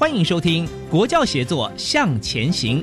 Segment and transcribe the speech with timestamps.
[0.00, 2.82] 欢迎收听《国教协作向前行》。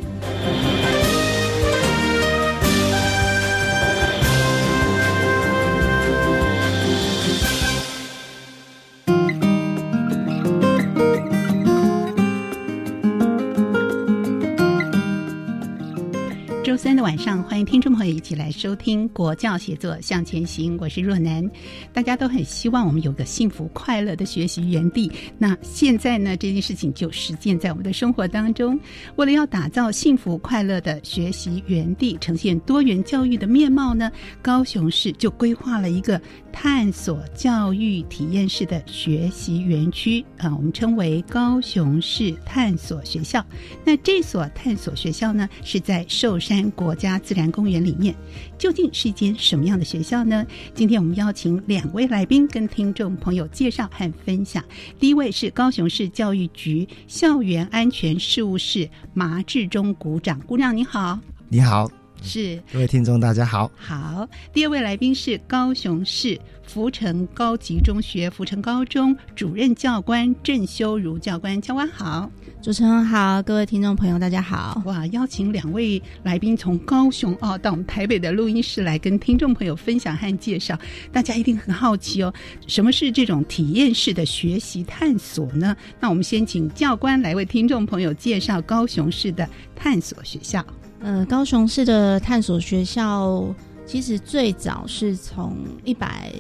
[17.08, 21.50] 晚上，欢迎听众朋友一起来收听《国教写作向前行》，我是若楠。
[21.94, 25.10] 大家都很希望我们有个幸福快乐的学习园地。
[25.38, 28.78] 那现在呢，这件事情就实践在我们的生活当中。
[29.16, 43.42] 为了要打造幸福快乐的学习园地，呈现多元教育的面貌呢，高雄市就规划了一个探索教育体验式的学习园区啊，我们称为高雄市探索学校。
[43.86, 46.70] 那这所探索学校呢，是在寿山。
[46.72, 48.14] 国家自然公园里面，
[48.58, 50.46] 究竟是一间什么样的学校呢？
[50.74, 54.64] 今天我们邀请两位来宾跟听众朋友介绍和分享。
[55.00, 61.90] 第一位是高雄市教育局校园安全事务室麻志忠股长，姑娘你好，你好，
[62.22, 64.28] 是各位听众大家好，好。
[64.52, 72.30] 第二位来宾是高雄市福城高级中学福城高中主任教官郑修如教官，教官好。
[72.62, 74.82] 主持人好，各位听众朋友，大家好！
[74.86, 80.78] 哇，邀请两位来宾从高雄哦到我们台北的录音室来跟听众朋友分享和介绍。
[81.14, 82.34] 大家一定很好奇哦，
[82.68, 85.78] 什么是这种体验式的学习探索呢？
[86.00, 90.66] 那我们先请教官来为听众朋友介绍高雄市的探索学校。
[91.00, 93.54] 呃，高雄市的探索学校
[93.86, 96.34] 其实最早是从一百。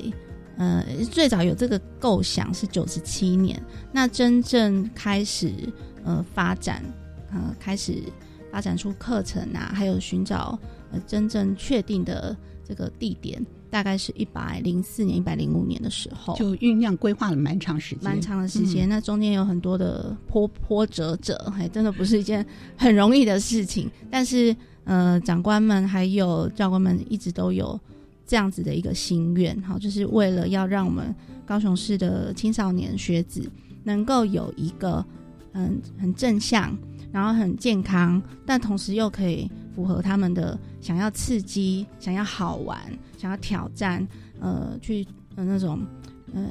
[0.57, 5.53] 呃，最早有这个构想是九十七年，那真正开始
[6.03, 6.83] 呃发展，
[7.31, 8.01] 呃开始
[8.51, 10.57] 发展出课程啊，还有寻找
[10.91, 12.35] 呃真正确定的
[12.67, 13.45] 这个地点，
[13.77, 18.89] 大概是一百零四年、一百零五年的时候，就酝酿规划了蛮长时间，蛮长的时间。
[18.89, 22.43] 那中间有很多的波波折折，还真的不是一件
[22.75, 23.87] 很容易的事情。
[24.09, 27.79] 但是呃，长官们还有教官们一直都有。
[28.29, 33.49] 这样子的一个心愿，哈，就是为了要让我们高雄市的青少年学子
[33.85, 35.05] 能够有一个
[35.53, 36.77] 很很正向，
[37.11, 42.79] 然后很健康，但同时又可以符合他们的想要刺激、想要好玩、
[43.17, 44.05] 想要挑战，
[44.39, 45.79] 呃，去呃那种
[46.33, 46.43] 呃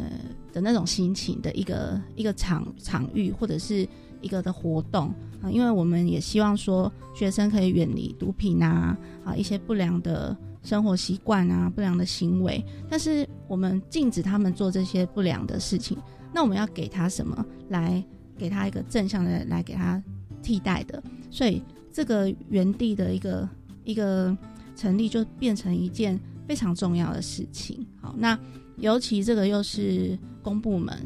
[0.53, 3.89] 的那种心情的一个一个场场域或者是
[4.21, 5.09] 一个的活动
[5.43, 10.37] 啊，因为我们也希望说学生可以远离毒品啊啊一些不良的。
[10.63, 15.97] 生活习惯啊，不良的行为，但是我们禁止他们做这些不良的事情，
[16.35, 18.05] 那我们要给他什么来
[18.37, 20.03] 给他一个正向的来给他
[20.47, 21.03] 替代的？
[21.29, 21.61] 所以
[21.93, 23.49] 这个原地的一个
[23.83, 24.37] 一个
[24.77, 27.85] 成立就变成一件非常重要的事情。
[28.01, 28.39] 好，那
[28.77, 30.97] 尤其这个又是公部门，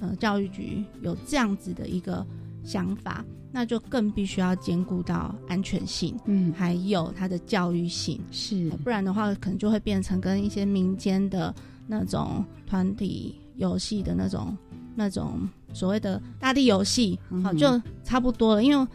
[0.00, 2.26] 呃，教育局有这样子的一个
[2.62, 3.24] 想法。
[3.52, 11.52] 那就更必须要兼顾到安全性，嗯，还有它的教育性，是，不然的话，可能就会变成跟一些民间的
[11.88, 14.56] 那种团体游戏的那种
[14.94, 18.62] 那种所谓的大地游戏，好，就差不多了。
[18.62, 18.86] 因为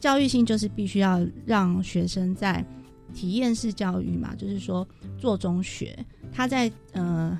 [0.00, 2.64] 教育性就是必须要让学生在
[3.12, 4.86] 体验式教育嘛，就是说
[5.18, 5.98] 做中学，
[6.32, 7.38] 他在呃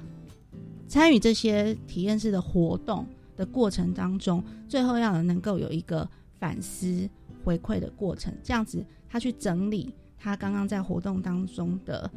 [0.87, 3.07] 参与这些体验式的活动
[3.37, 6.09] 的过程当中，最后要能够有一个。
[6.37, 7.09] 反思
[7.43, 12.11] 回馈的过程，这样子他去整理他刚刚在活动当中的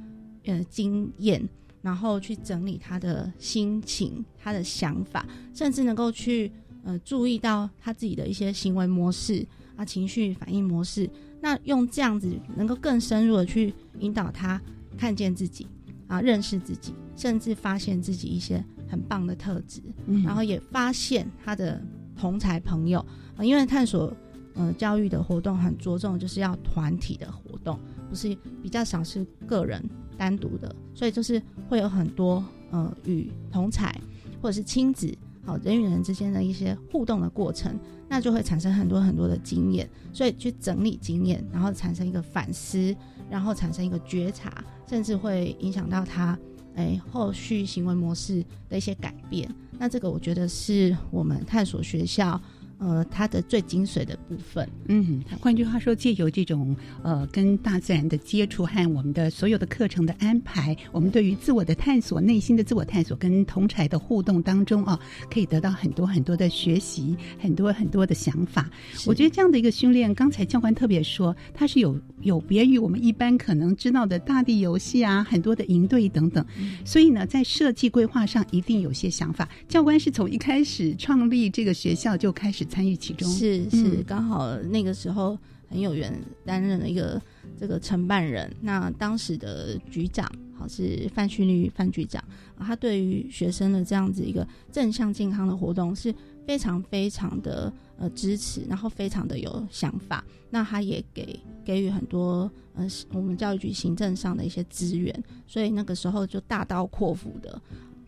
[0.43, 1.41] 呃经验，
[1.81, 6.51] 然后去整理他的心情、他的想法，甚至能够去
[6.83, 9.45] 呃注意到他自己的一些行为模式
[9.75, 11.09] 啊情绪反应模式。
[11.39, 14.59] 那用这样子能够更深入的去引导他
[14.97, 15.67] 看见自己
[16.07, 21.79] 啊，认识自己，甚至发现自己一些很棒的特质，嗯然后也发现他的
[22.15, 22.99] 同才朋友
[23.35, 24.11] 啊，因为探索
[24.55, 27.79] 呃教育的活动很着重就是要团体的活动，
[28.09, 33.93] 不是比较少是个人单独的，所以就是会有很多呃与同才
[34.41, 35.15] 或者是亲子
[35.45, 37.79] 好人与人之间的一些互动的过程，
[38.09, 42.93] 那就会产生很多很多的经验，所以去整理经验，然后产生一个反思，
[43.29, 46.37] 然后产生一个觉察，甚至会影响到他
[46.75, 49.49] 哎后续行为模式的一些改变。
[49.79, 52.41] 那这个我觉得是我们探索学校
[52.79, 54.67] 呃它的最精髓的部分。
[54.87, 68.69] 嗯，换句话说，借由这种呃跟大自然的接触和我们的所有的课程的安排，我们对于自我的探索、内心的自我探索跟同才的互动当中啊，可以得到很多很多的学习，很多很多的想法。
[69.05, 76.45] 我觉得这样的一个训练，刚才教官特别说，它是有有别于我们一般可能知道的大地游戏啊，很多的营队等等。
[76.85, 79.47] 所以呢，在设计规划上一定有些想法。
[79.67, 85.37] 教官是从一开始创立这个学校就开始参与其中，是是，嗯刚好那个时候
[85.69, 86.13] 很有缘
[86.45, 87.21] 担任了一个
[87.57, 88.53] 这个承办人。
[88.61, 92.23] 那当时的局长好是范旭律范局长，
[92.57, 96.13] 啊他对于学生的这样子一个正向健康的活动是
[96.45, 100.23] 非常非常的呃支持，然后非常的有想法。
[100.49, 107.61] 那他也给给予很多呃我们教育局行政上的一些资源，所以那个时候就大刀阔斧的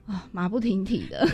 [0.10, 1.28] 啊马不停蹄的，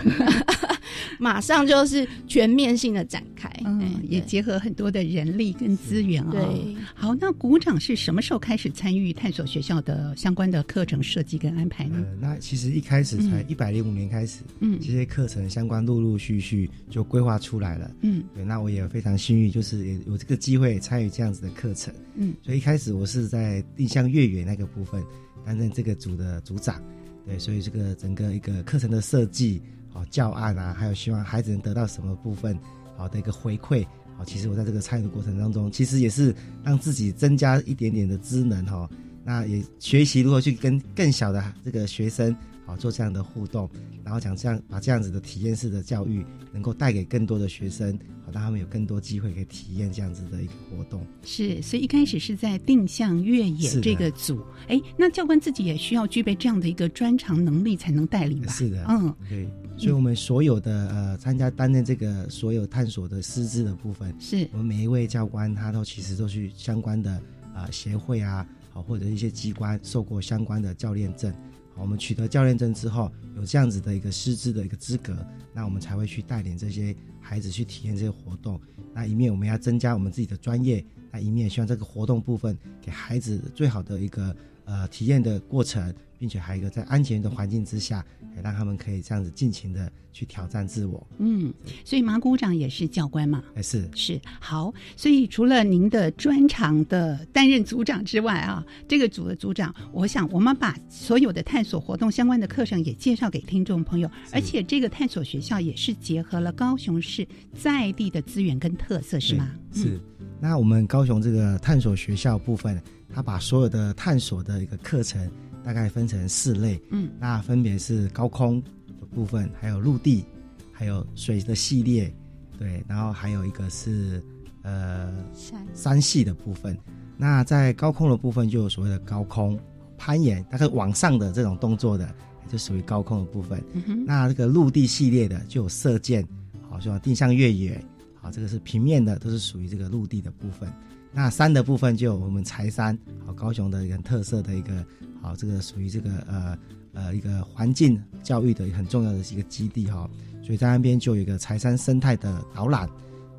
[1.18, 3.48] 马上就是全面性的展开。
[3.48, 11.95] 哎嗯，也对结合很多的人力跟资源啊、对，好，那鼓掌是什么时候开始参与探索学校的相关的课程设计跟安排呢？
[11.98, 17.92] 呃，那其实一开始才嗯一百零五年开始，嗯这些课程相关陆陆续续就规划出来了。
[18.01, 21.94] 嗯对，那我也非常幸运，就是有这个机会参与这样子的课程。
[22.16, 25.04] 嗯所以一开始我是在定向越野那个部分
[25.45, 26.81] 担任这个组的组长。
[27.25, 29.62] 对，所以这个整个一个课程的设计，
[29.94, 32.57] 哦教案啊，还有希望孩子能得到什么部分
[32.95, 33.86] 好的一个回馈。
[34.18, 36.33] 好，其实我在这个参与的过程当中，其实也是
[36.63, 38.89] 让自己增加一点点的知能哈。
[39.24, 42.33] 那也学习如何去跟更小的这个学生
[42.63, 43.68] 好做这样的互动，
[44.04, 46.24] 然后讲这样把这样子的体验式的教育
[46.54, 51.06] 能够带给更多的学生，好让他们有更多机会可以体验这样子的一个活动。
[51.24, 58.51] 是，所以一开始是在定向越野这个组，哎，那教官自己也需要具备这样的一个专长能力才能带领吧？
[58.51, 67.12] 是的，嗯，对，所以我们所有的呃参加担任这个所有探索的师资的部分，是我们每一位教官他都其实都去相关的
[67.54, 71.31] 啊、呃协会啊，好或者一些机关受过相关的教练证。
[71.75, 75.13] 好，我们取得教练证之后，有这样子的一个师资的一个资格，
[75.54, 76.95] 那我们才会去带领这些
[77.27, 78.62] 孩子去体验这些活动。
[78.94, 84.36] 那一面我们要增加我们自己的专业，那一面希望这个活动部分给孩子最好的一个
[84.66, 88.06] 呃体验的过程，并且还有一个在安全的环境之下，
[88.44, 91.06] 让他们可以这样子尽情的去挑战自我。
[91.18, 91.54] 嗯，
[91.84, 93.44] 所以马股长也是教官嘛？
[93.56, 109.52] 哎，是是好，所以除了您的专长的担任组长之外啊，这个组的组长，我想我们把所有的探索活动相关的课程也介绍给听众朋友，而且这个探索学校也是结合了高雄市在地的资源跟特色，是吗？
[109.74, 110.00] 对是。
[110.40, 112.80] 那我们高雄这个探索学校部分，
[113.14, 115.32] 它把所有的探索的一个课程
[115.65, 118.62] 大概分成四类，嗯，那分别是高空
[119.00, 120.24] 的部分，还有陆地，
[120.72, 122.13] 还有水的系列，
[122.60, 124.22] 对，然后还有一个是
[124.62, 126.77] 呃山山系的部分。
[127.17, 129.60] 那在高空的部分就有所谓的高空
[129.98, 132.13] 攀岩，大概往上的这种动作的，
[132.48, 133.63] 就属于高空的部分。
[133.74, 136.24] 嗯，那这个陆地系列的就有射箭，
[136.69, 137.84] 好，像定向越野，
[138.22, 140.72] 好，这个是平面的，都是属于这个陆地的部分。
[141.12, 142.95] 那山的部分就有我们柴山，
[143.25, 144.86] 好，高雄的一个特色的一个，
[145.25, 146.55] 好，这个属于这个呃
[146.94, 150.08] 呃一个环境教育的很重要的一个基地哈，
[150.44, 152.88] 所以在那边就有一个财山生态的导览，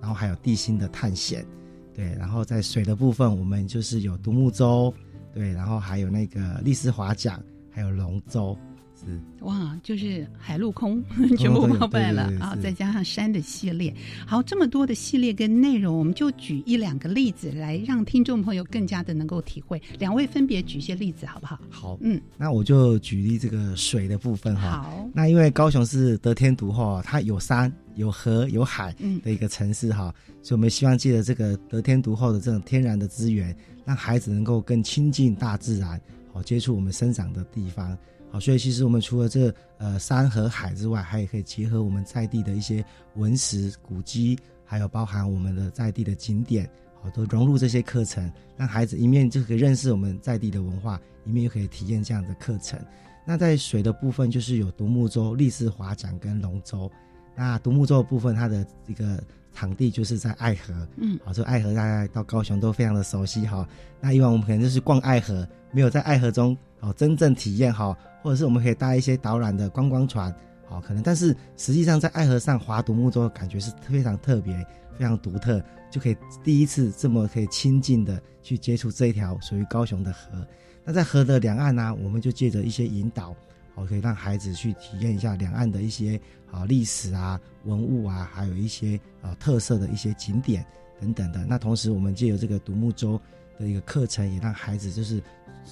[0.01, 1.47] 然后还有地心的探险，
[1.95, 4.93] 对，然后在水的部分，我们就是有独木舟，
[5.33, 7.41] 对，然后还有那个立式划桨，
[7.71, 8.59] 还有龙舟，
[9.41, 11.03] 哇，就是海陆空
[11.39, 13.95] 全部包办了啊，再加上山的系列，
[14.27, 19.81] 好，这么多的系列跟内容，我们就举一两个例子来让听众朋友更加的能够体会。
[19.99, 21.59] 两位分别举一些例子好不好？
[21.71, 24.83] 好，嗯，那我就举例这个水的部分哈。
[24.83, 36.01] 好，那因为高雄是得天独厚，它有山、有河、有海嗯的一个城市哈，所以我们希望借着这个得天独厚的这种天然的资源，让孩子能够更亲近大自然，
[36.33, 37.97] 好接触我们生长的地方。
[38.31, 46.69] 好，所以其实我们除了这呃山和海之外，还可以结合我们在地的一些文史古迹，还有包含我们的在地的景点，
[47.01, 52.79] 好都融入这些课程，让孩子一面就可以认识我们在地的文化，一面又可以体验这样的课程。
[53.25, 56.91] 那在水的部分，就是有独木舟、立式划桨跟龙舟。
[57.35, 63.69] 那独木舟的部分，它的一个场地就是在爱河，嗯，好，这爱河大家到高雄都非常的熟悉哈。
[64.01, 74.57] 那以往我们可能就是逛爱河，没有在爱河中哦真正体验哈，或者是我们可以搭一些导览的观光船，好，可能但是实际上在爱河上划独木舟，感觉是非常特别、
[74.97, 80.49] 非常独特，就可以第一次这么可以亲近的去接触这一条属于高雄的河。
[80.83, 83.37] 那在河的两岸呢，我们就借着一些引导，
[83.75, 86.19] 好，可以让孩子去体验一下两岸的一些
[86.51, 90.65] 啊历史啊、文物啊，还有一些啊特色的一些景点
[90.99, 91.45] 等等的。
[91.47, 93.21] 那同时，我们借由这个独木舟
[93.59, 95.23] 的一个课程，也让孩子就是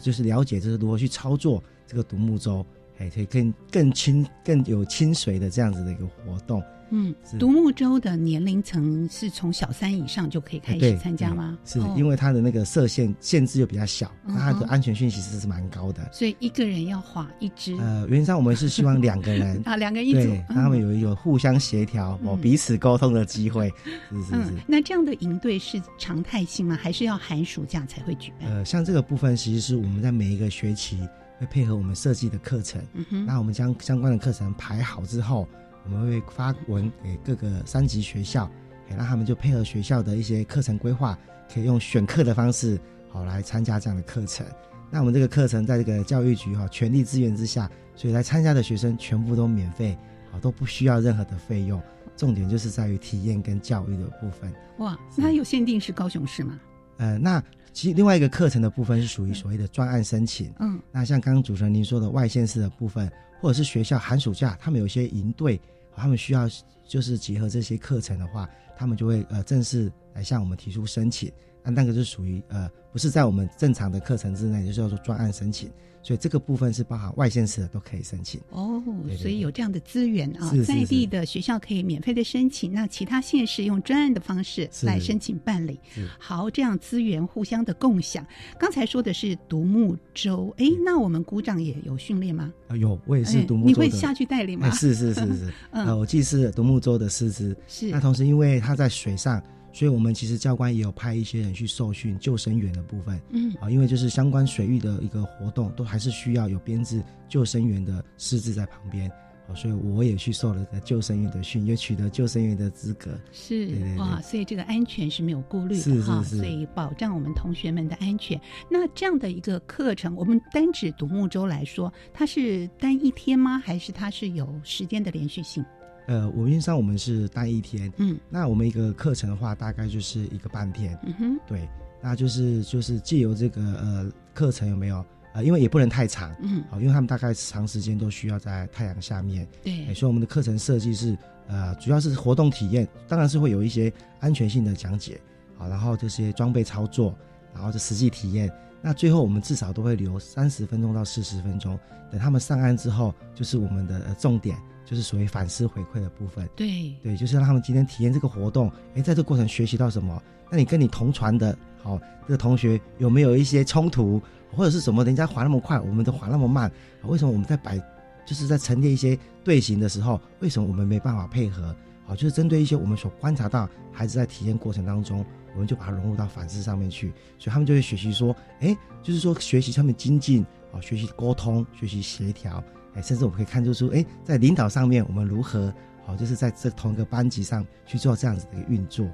[0.02, 2.64] 就是了解就是如何去操作这个独木舟，
[2.98, 6.62] 哎，可以更更亲、更有亲水的这样子的一个活动。
[6.96, 11.58] 嗯，独木舟的年龄层是从小三以上就可以开始参加吗？
[11.64, 16.08] 是因为它的那个射线限制又比较小，那它的安全性其实是蛮高的。
[16.12, 17.74] 所以一个人要划一只。
[17.78, 23.72] 呃，原则上我们是希望两个人 啊，两个人一组，让他们有一个互相协调、哦彼此沟通的机会。
[24.10, 24.52] 是是是。
[24.66, 26.78] 那这样的营队是常态性吗？
[26.80, 28.48] 还是要寒暑假才会举办？
[28.48, 31.00] 呃，像这个部分，其实是我们在每一个学期
[31.38, 35.48] 会配合我们设计的课程，嗯哼，那我们将相关的课程排好之后。
[35.84, 38.50] 我们会发文给各个三级学校，
[38.88, 41.18] 哎，让他们就配合学校的一些课程规划，
[41.52, 44.46] 可以用选课的方式，好来参加这样的课程。
[44.90, 49.96] 那我们这个课程在这个教育局哈全力支援之下，所以来参加的学生全部都免费，
[50.30, 51.82] 好都不需要任何的费用。
[52.16, 54.52] 重点就是在于体验跟教育的部分。
[54.78, 56.60] 哇，那有限定是高雄市吗？
[56.98, 60.52] 呃，那其实另外一个课程的部分是属于所谓的专案申请。
[60.60, 63.10] 嗯，那像刚刚主持人您说的外县市的部分，
[63.40, 65.60] 或者是学校寒暑假他们有些营队。
[65.96, 66.48] 他们需要
[66.86, 71.32] 就是结合这些课程的话，他们就会呃正式来向我们提出申请。
[71.64, 75.68] 那那个是属于呃不是在我们正常的课程之内，就是叫做专案申请。
[76.02, 78.82] 所以这个部分是包含外县市的都可以申请哦，
[79.16, 85.80] 所以有这样的资源啊，在地的学校可以免费的申请，那其他县市用专案的方式来申请办理。
[86.18, 88.22] 好，这样资源互相的共享。
[88.60, 92.52] 刚才说的是独木舟，哎，那我们鼓掌也有训练吗？
[92.68, 93.68] 啊，有，我也是独木舟。
[93.68, 94.70] 你会下去带领吗？
[94.72, 99.42] 是是是是，呃， 我既是独木舟的师资，是那同时因为他在水上。
[99.74, 109.10] 所以，我们其实教官也有派一些人去受训救生员的部分，嗯，啊，因为就是相关水域的一个活动，都还是需要有编制救生员的师资在旁边，
[109.48, 113.18] 啊，所以我也去受了个救生员的训，也取得救生员的资格。
[113.32, 118.40] 是，哇，所以这个安全是没有顾虑的哈，所以保障我们同学们的安全。
[118.70, 123.58] 那这样的一个课程，我们单指独木舟来说，它是单一天吗？
[123.58, 125.64] 还是它是有时间的连续性？
[126.06, 131.68] 呃，我们上我们是待一天，嗯，那我们一个课程的话，大概就是一个半天，嗯哼，对，
[132.02, 141.16] 那就是就是借由这个呃课程有没有呃，因为也不能太长，嗯，好，因为他们大概长时间都需要在太阳下面，对，所以我们的课程设计是
[141.48, 145.18] 呃，主要是活动体验，当然是会有一些安全性的讲解，
[145.56, 147.16] 好，然后这些装备操作，
[147.54, 151.78] 然后这实际体验，那最后我们至少都会留三十分钟到四十分钟，
[152.12, 154.54] 等他们上岸之后，就是我们的重点。
[154.84, 160.22] 就是属于反思回馈的部分，对对，就是让他们今天体验这个活动，哎，在这个过程学习到什么？
[160.50, 164.20] 那你跟你同船的好这个同学有没有一些冲突，
[164.52, 165.02] 或者是什么？
[165.04, 166.70] 人家滑那么快，我们都滑那么慢，
[167.04, 167.78] 为什么我们在摆，
[168.26, 171.74] 就是在陈列一些队形的时候，为什么我们没办法配合？
[172.06, 175.24] 好，就是针对一些我们所观察到孩子在体验过程当中，
[175.54, 182.62] 我们就把它融入到反思上面去，所以他们就会学习说，哎，就是说学习他们精进，啊，学习沟通，学习协调。
[182.94, 185.72] 哎，甚至我们可以看出出，哎，在领导上面，我们如何
[186.06, 189.06] 好，就是在这同一个班级上去做这样子的一个运作，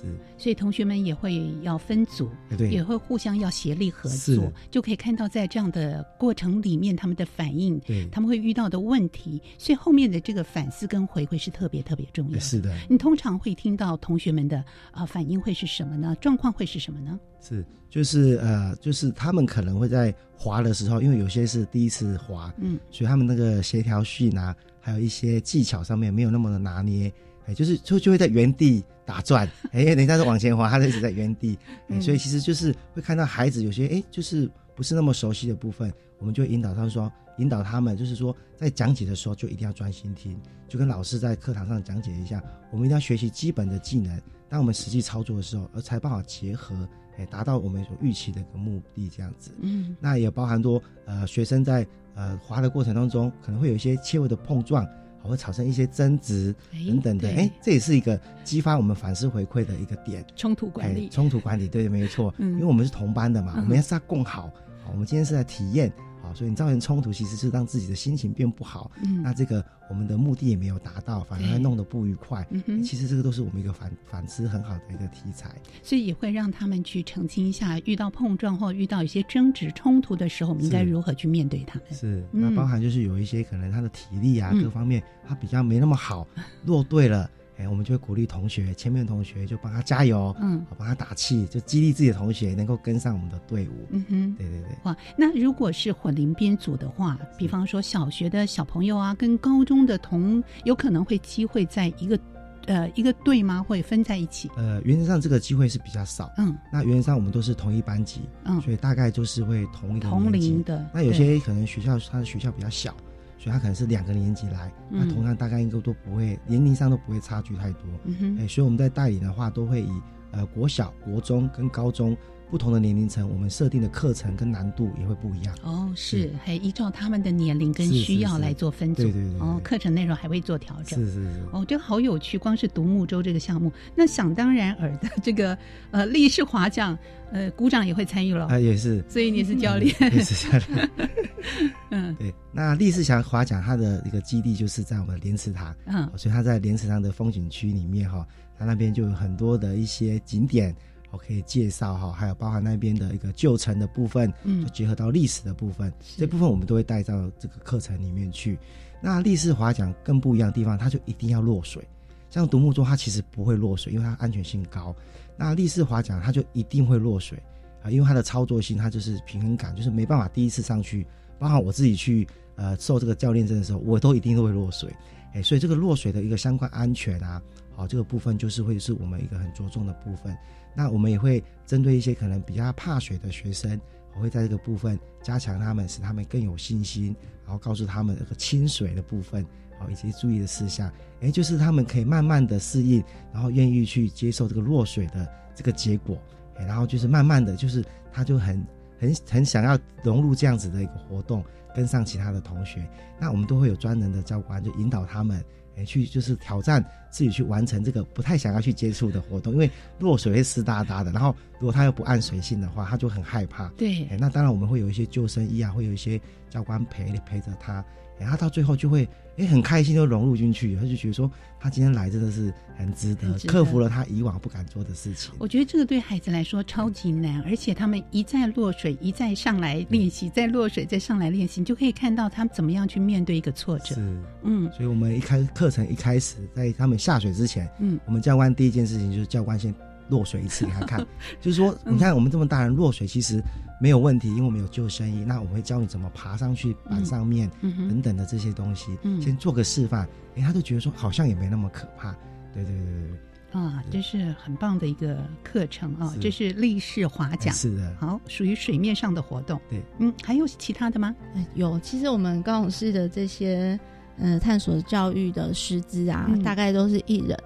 [0.00, 0.06] 是。
[0.38, 12.38] 所以同学们也会要分组，对，也会互相要协力合作，就可以看到在这样的过程里面他们的反应，对，他们会遇到的问题，所以后面的这个反思跟回馈是特别特别重要。
[12.38, 16.16] 是的，你通常会听到同学们的啊反应会是什么呢？
[16.20, 17.18] 状况会是什么呢？
[17.42, 27.12] 是，就是呃，就是他们可能会在滑的时候，因为有些是第一次滑，嗯，所以他们那个协调性啊，还有一些技巧上面没有那么的拿捏，
[27.50, 40.38] 哎，就是就就会在原地打转，哎，人家是往前滑，他一直在原地， 哎，所以其实就是会看到孩子有些哎，就是不是那么熟悉的部分，我们就引导他说，引导他们，就是说在讲解的时候就一定要专心听，
[40.68, 46.88] 就跟老师在课堂上讲解一下，我们一定要学习基本的技能，当我们实际操作的时候，而才办法结合。
[47.30, 49.50] 达到我们所预期的一个目的，这样子。
[49.60, 54.88] 嗯，那也包含多，呃，学生在呃滑的过程当中，可能会有一些切位的碰撞，
[55.28, 57.36] 会产生一些争执哎等等的，对。
[57.36, 60.24] 哎，这也是一个激发我们反思回馈的一个点。
[60.34, 61.06] 冲突管理。
[61.06, 62.52] 哎，冲突管理，对，没错，嗯。
[62.52, 63.62] 因为我们是同班的嘛，嗯。
[63.62, 64.50] 我们要是要共好，
[64.82, 65.92] 好，我们今天是在体验，
[66.30, 72.46] 好，所以你造成冲突，其实是让自己的心情变不好，嗯那这个我们的目的也没有达到，反而对会弄得不愉快。
[72.50, 75.50] 嗯哼其实这个都是我们一个反反思很好的一个题材。
[75.82, 81.88] 所以也会让他们去澄清一下，遇到碰撞或遇到一些争执冲突的时候，我们应该如何去面对他们。
[81.92, 86.26] 是，嗯那包含就是有一些可能他的体力啊、嗯各方面他比较没那么好，
[86.64, 87.28] 落队了，
[87.60, 93.86] 哎，我们就会鼓励同学，前面的同学就帮他加油，嗯帮他打气，就激励自己的同学能够跟上我们的队伍。
[93.90, 94.34] 嗯哼。
[94.36, 94.70] 对对对。
[94.84, 102.18] 哇，那如果是混龄编组的话，比方说小学的小朋友啊，跟高中的同有可能会机会在一个
[102.66, 103.62] 呃一个队吗？
[103.62, 104.50] 会分在一起？
[104.56, 106.30] 呃，原则上这个机会是比较少。
[106.38, 110.88] 嗯那原则上我们都是同一班级，嗯，所以大概就是会同一个同龄的。
[110.94, 112.94] 那有些可能学校他的学校比较小，
[113.42, 117.84] 所以他可能是两个年级来，嗯那同样大概应该都不会年龄上都不会差距太多。
[118.04, 119.90] 嗯哼哎，所以我们在带领的话，都会以
[120.32, 122.14] 呃国小、国中跟高中
[122.50, 125.54] 不同的年龄层，我们设定的课程跟难度也会不一样。
[125.62, 129.04] 哦，是，还依照他们的年龄跟需要来做分组。
[129.04, 130.98] 对对对对哦，课程内容还会做调整。
[130.98, 131.42] 是是是。
[131.52, 132.36] 哦，这个好有趣！
[132.36, 135.56] 光是独木舟这个项目，那想当然尔的这个
[135.92, 136.98] 呃立式划桨，
[137.30, 138.46] 呃鼓掌也会参与了。
[138.46, 139.94] 啊，也是，所以你是教练。
[140.00, 140.90] 也是教练。
[141.90, 148.26] 嗯对，那立士祥划桨它的一个基地就是在我们的莲池塘，嗯哦所以它在莲池塘的风景区里面哈，
[148.58, 150.74] 它那边就有很多的一些景点，
[151.10, 158.58] 我可以介绍哈，还有包含那边的一个旧城的部分，嗯就结合到历史的部分，这部分我们都会带到这个课程里面去。
[159.00, 161.82] 那立式划桨更不一样的地方，它就一定要落水。
[162.30, 164.94] 像独木舟，它其实不会落水，因为它安全性高。
[165.36, 167.42] 那立式划桨，它就一定会落水
[167.82, 171.06] 啊，因为它的操作性，它就是平衡感，就是没办法第一次上去。
[171.38, 174.94] 包含我自己去呃受这个教练证的时候，我都一定都会落水。
[175.32, 177.40] 哎，所以这个落水的一个相关安全啊，
[177.74, 180.36] 好、这个部分就是会是我们一个很着重的部分。
[180.74, 183.80] 那我们也会针对一些可能比较怕水的学生，
[184.14, 189.44] 我会在这个部分加强他们，使他们更有信心，然后告诉他们这个清水的部分，
[189.78, 190.90] 好、以及注意的事项。
[191.20, 196.16] 哎，就是他们可以慢慢的适应，然后愿意去接受这个落水的这个结果。
[196.56, 198.66] 哎，然后就是慢慢的就是他就很
[198.98, 201.44] 很很想要融入这样子的一个活动，
[201.74, 202.88] 跟上其他的同学。
[203.18, 205.44] 那我们都会有专人的教官就引导他们，
[205.76, 213.68] 哎，去就是挑战自己去完成这个不太想要去接触的活动，因为落水会湿哒哒的，然后如果他又不按水性的话，他就很害怕。
[213.70, 217.84] 对哎，那当然我们会有一些救生衣啊，会有一些教官陪陪着他，
[218.20, 225.32] 哎，他到最后就会哎很开心就融入进去，他就觉得说他今天来真的是很值得，值得克服了他以往不敢做的事情。
[225.38, 233.94] 我觉得这个对孩子来说超级难，而且他们一再落水，一再上来练习，再落水，再上来练习，你就可以看到他们怎么样去面对一个挫折。
[233.94, 239.74] 是，嗯所以我们一开课程一开始，在他们下水之前，嗯，我们教官第一件事情就是教官先
[240.10, 241.06] 落水一次给他看，
[241.40, 241.94] 就是说，嗯。
[241.94, 243.40] 你看我们这么大人落水其实
[243.80, 249.22] 没有问题，因为我们有救生衣，那我们会教你怎么爬上去板上面、嗯等等的这些东西，嗯。
[249.22, 252.12] 先做个示范，哎，他就觉得说好像也没那么可怕，
[252.52, 253.18] 对对对对对。
[253.52, 256.14] 啊，这是很棒的一个课程啊！
[256.20, 259.60] 这是立式划桨，是的，好，属于水面上的活动。
[259.68, 261.12] 对，嗯，还有其他的吗？
[261.34, 263.76] 哎有，其实我们高雄市的这些
[264.18, 266.40] 呃探索教育的师资啊，嗯。
[266.44, 267.36] 大概都是一人，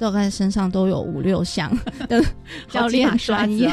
[0.00, 1.70] 大概身上都有五六项
[2.08, 2.24] 的
[2.68, 3.70] 教练专业。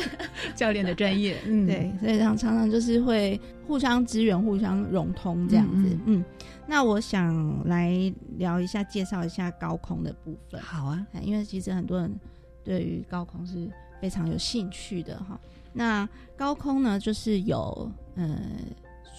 [0.56, 5.88] 教练的专业，嗯，对，所以常常常就是会互相支援、互相融通这样子。
[5.90, 6.24] 嗯嗯
[6.66, 7.92] 那我想来
[8.38, 10.58] 聊一下，介绍一下高空的部分。
[10.62, 12.10] 好啊，哎因为其实很多人
[12.64, 15.38] 对于高空是非常有兴趣的哈。
[15.74, 18.40] 那高空呢，就是有呃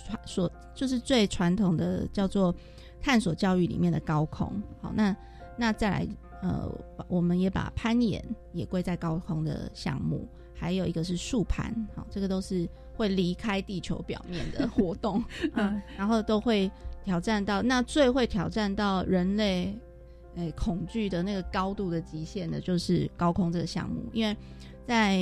[0.06, 2.54] 传所就是最传统的叫做
[3.00, 4.52] 探索教育里面的高空。
[4.82, 5.16] 好，那
[5.56, 6.08] 那再来
[6.42, 6.70] 呃，
[7.08, 8.24] 我们也把攀岩
[8.54, 15.24] 也归在高空的项目，还有一个是树攀，好，这个都是会离开地球表面的活动，
[15.56, 16.70] 嗯，然后都会
[17.04, 19.78] 挑战到那最会挑战到人类
[20.36, 24.38] 诶、恐惧的那个高度的极限的，就是高空这个项目，因为
[24.86, 25.18] 在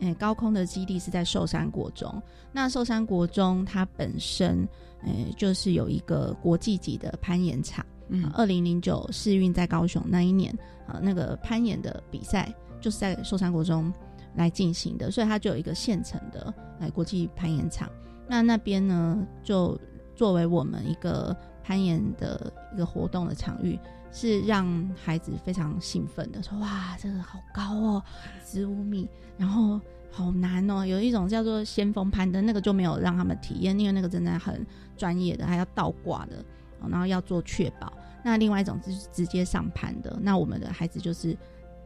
[0.00, 4.66] 诶、高空的基地是在寿山国中，那寿山国中它本身
[5.02, 13.92] 诶、就是有一个国际级的攀岩场，嗯二零零九世运在高雄那一年啊、那个攀岩的比赛就是在寿山国中
[14.34, 17.88] 来进行的，所以它就有一个现成的哎国际攀岩场，
[18.28, 19.78] 那那边呢就
[20.14, 23.78] 作为我们一个攀岩的一个活动的场域，
[24.12, 28.02] 是让孩子非常兴奋的说：“哇，这个好高哦，
[28.44, 34.64] 十五米，然后好难哦。”有一种叫做先锋攀登，那个就没有让他们体验，因为那个真的很
[34.96, 36.44] 专业的，还要倒挂的
[36.90, 37.92] 然后要做确保。
[38.22, 41.36] 那另外一种就是直接上攀的，那我们的孩子就是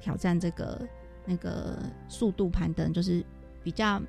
[0.00, 0.80] 挑战这个
[1.24, 1.76] 那个
[2.08, 3.24] 速度攀登，就是
[3.62, 4.00] 比较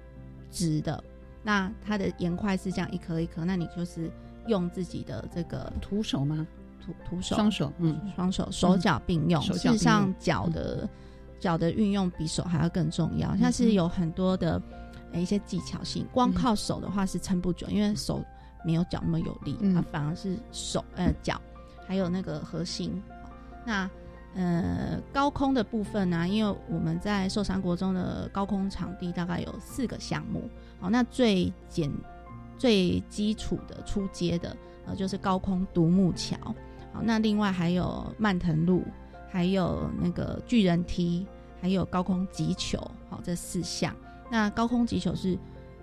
[0.51, 1.03] 直的。
[1.41, 4.11] 那它的岩块是这样一颗一颗，那你就是
[4.45, 6.45] 用自己的这个徒手吗？
[6.85, 9.41] 徒徒手，双手，嗯，双手手脚并用。
[9.41, 10.87] 手事实上，脚的
[11.39, 13.35] 脚的运用比手还要更重要。
[13.37, 14.61] 像是有很多的
[15.13, 18.23] 一些技巧性，光靠手的话是撑不久，因为手
[18.63, 21.39] 没有脚那么有力，啊，反而是手呃脚。
[21.87, 23.01] 还有那个核心，
[23.65, 23.89] 那
[24.35, 26.27] 呃高空的部分呢？
[26.27, 30.47] 因为我们在寿山国中的高空场地大概有四个项目，
[30.79, 31.91] 好，那最简
[32.59, 36.37] 最基础的初阶的呃就是高空独木桥，
[36.93, 38.83] 好，那另外还有曼腾路，
[39.27, 41.25] 还有那个巨人梯，
[41.59, 43.91] 还有高空击球，好，这四项。
[44.29, 45.35] 那高空击球是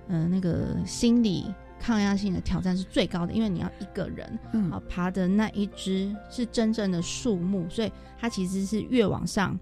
[0.06, 1.52] 嗯那个心理。
[1.78, 4.26] 抗压性的挑战是最高的，因为你要一个人
[4.72, 9.58] 啊爬的那一只是真正的树木，所以它其实是越往上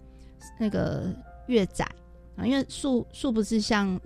[0.59, 1.15] 那个
[1.49, 1.85] 越窄
[2.37, 4.01] 啊，因为树树不是像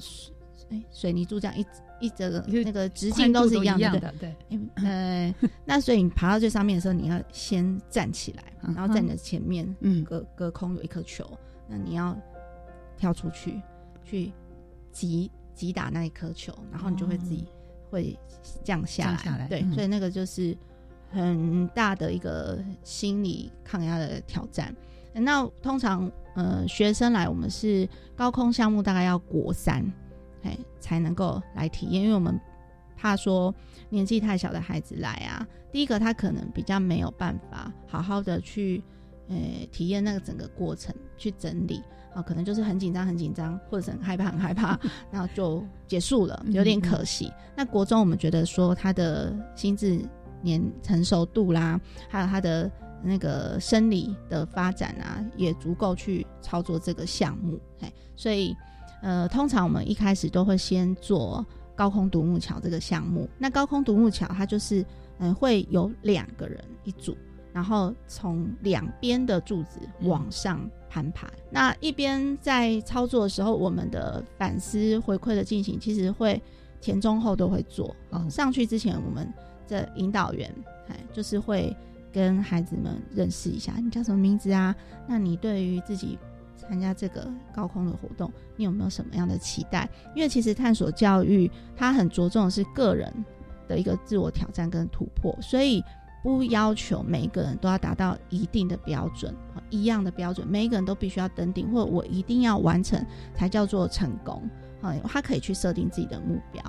[0.71, 1.65] 哎水泥柱这样一
[2.01, 4.35] 一整个那个直径都是一样的，对，
[4.77, 11.29] 呃，那所以你爬到最上面的时候，你要先站起来，然后在你的前面，嗯，隔隔空有一颗球，
[11.69, 12.17] 那你要
[12.97, 13.61] 跳出去
[14.05, 14.33] 去
[14.93, 17.47] 击击打那一颗球，然后你就会自己。
[17.91, 18.19] 会
[18.63, 20.57] 降下来，对，所以那个就是
[21.11, 24.75] 很大的一个心理抗压的挑战。
[25.13, 29.85] 那通常呃学生来，我们是高空项目大概要国三，
[30.43, 32.39] 哎才能够来体验，因为我们
[32.97, 33.53] 怕说
[33.89, 38.83] 年纪太小的孩子来啊，第一个他可能比较没有办法好好的去
[39.29, 39.37] 呃
[39.73, 41.83] 体验那个整个过程，去整理。
[42.15, 44.79] 啊，可能就是很紧张，很紧张，或者是很害怕，很害怕，
[45.11, 47.33] 然后就结束了，有点可惜。
[47.57, 50.01] 那国中我们觉得说他的心智
[50.43, 52.71] 年成熟度啦，还有他的
[53.03, 57.59] 那个生理的发展啊，也足够去操作这个项目。
[57.81, 58.57] 哎，所以
[59.03, 61.45] 呃，通常我们一开始都会先做
[61.77, 63.29] 高空独木桥这个项目。
[63.39, 64.85] 那高空独木桥它就是
[65.19, 67.17] 嗯，会有两个人一组，
[67.59, 70.61] 然后从两边的柱子往上。
[70.91, 76.43] 攀爬，那一边在操作的时候，我们的反思回馈的进行，其实会
[76.81, 77.95] 前中后都会做。
[78.31, 79.31] 上去之前，我们
[79.69, 80.51] 的引导员，
[80.89, 81.77] 哎，就是会
[82.11, 84.75] 跟孩子们认识一下，你叫什么名字啊？
[85.07, 86.19] 那你对于自己
[86.57, 89.87] 参加这个高空的活动，你有没有什么样的期待？
[90.15, 93.13] 因为其实探索教育，它很着重的是个人
[93.69, 95.85] 的一个自我挑战跟突破，所以。
[96.29, 99.35] 不要求每一个人都要达到一定的标准，
[99.71, 103.03] 一样的标准，每一个人都必须要登顶，或者我一定要完成
[103.35, 104.47] 才叫做成功。
[104.83, 106.63] 啊，他可以去设定自己的目标。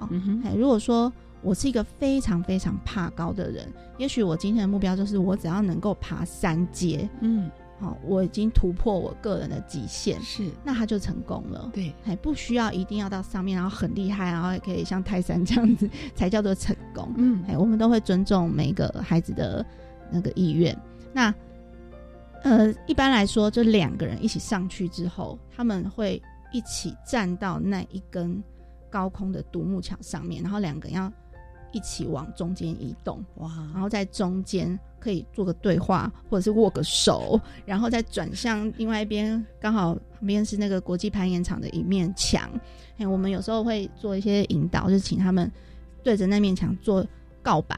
[0.45, 3.67] 哎，如果说我是一个非常非常怕高的人，
[3.98, 7.10] 也许我今天的目标就是我只要能够爬三阶。
[7.19, 7.52] 嗯。
[7.79, 11.71] 好，我已经突破我个人的极限，是，那他就成功了。
[11.73, 17.09] 对，还不需要一定要到上面，然后很厉害，然后也可以像泰山这样子，才叫做成功。
[17.15, 19.65] 嗯，哎，我们都会尊重每个孩子的
[20.11, 20.77] 那个意愿。
[21.13, 21.33] 那，
[22.43, 28.43] 呃，一般来说，就两个人一起上去之后，他们会一起站到那一根
[28.89, 31.09] 高空的独木桥上面，然后两个人要
[31.71, 33.23] 一起往中间移动。
[33.35, 34.77] 哇，然后在中间。
[34.99, 42.49] 可以做个对话，或者是握个手，然后再转向另外一边，刚好旁边是那个国际攀岩场的一面墙。
[42.97, 45.49] 哎，我们有时候会做一些引导，就请他们
[46.03, 47.05] 对着那面墙做
[47.41, 47.75] 告白。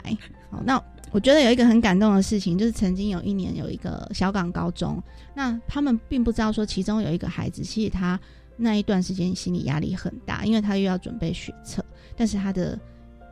[0.50, 5.02] 好，那我觉得有一个很感动的事情，就是曾经有一年有一个小港高中，
[5.36, 8.20] 那他们并不知道说其中有一个孩子，其实他
[8.58, 11.84] 那一段时间心理压力很大，因为他又要准备学测，
[12.16, 12.80] 但是他的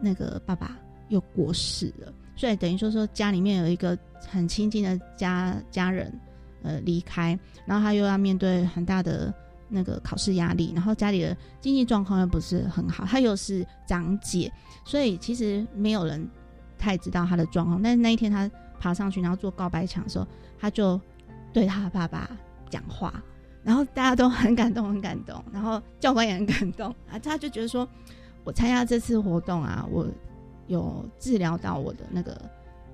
[0.01, 0.77] 那个爸爸
[1.09, 2.13] 又过世了。
[2.39, 3.97] 所以等于说说家里面有一个
[4.29, 6.09] 很亲近的家家人，
[6.63, 9.33] 呃离开，然后他又要面对很大的
[9.67, 14.49] 那个考试压力，然后家里的经济状况又不是很好，他又是长姐，
[14.85, 16.25] 所以其实没有人
[16.77, 17.81] 太知道他的状况。
[17.81, 18.49] 但是那一天他
[18.79, 20.25] 爬上去，然后做告白墙的时候，
[20.57, 20.97] 他就
[21.51, 22.29] 对他爸爸
[22.69, 23.21] 讲话，
[23.65, 27.85] 然后大家都很感动，很感动，然后教官也很感动啊，他就觉得说，
[28.45, 30.07] 我参加这次活动啊，我。
[30.69, 32.39] 有治疗到我的那个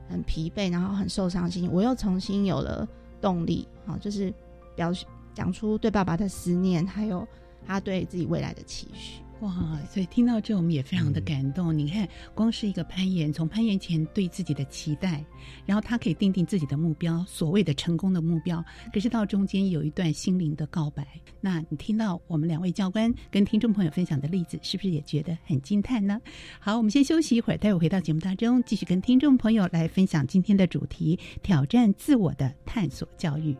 [0.09, 2.87] 很疲惫，然后很受伤心，我又重新有了
[3.21, 4.33] 动力，好，就是
[4.75, 4.91] 表
[5.33, 7.27] 讲出对爸爸的思念，还有
[7.67, 9.21] 他对自己未来的期许。
[9.41, 11.77] 哇，所以听到这，我们也非常的感动。
[11.77, 15.23] 你看，光是一个攀岩，从攀岩前对自己的期待，
[15.65, 18.63] 然后他可以定定自己的目标，所谓的成功的目标。
[18.93, 21.05] 可是到中间有一段心灵的告白，
[21.41, 26.19] 那你听到我们两位教官跟听众朋友分享的例子，是不是也觉得很惊叹呢？
[26.59, 33.53] 好，我们先休息一会儿，待会回到节目当中，继续跟听众朋友来分享今天的主题：挑战自我的探索教育。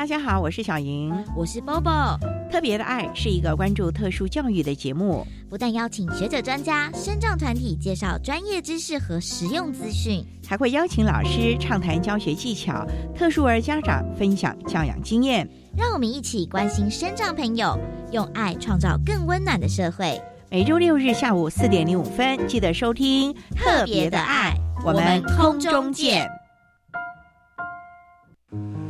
[0.00, 2.16] 大家好，我是小莹，我是 Bobo。
[2.50, 12.82] 特别的爱是一个关注特殊教育的节目，不但邀请学者专家、生长团体介绍专业知识和实用资讯，还会邀请老师畅谈教学技巧，
[13.14, 15.46] 特殊儿家长分享教养经验。
[15.76, 17.78] 让我们一起关心生长朋友，
[18.10, 20.18] 用爱创造更温暖的社会。
[20.50, 26.26] 每周六日下午四点零五分，记得收听特别的爱，我们空中见。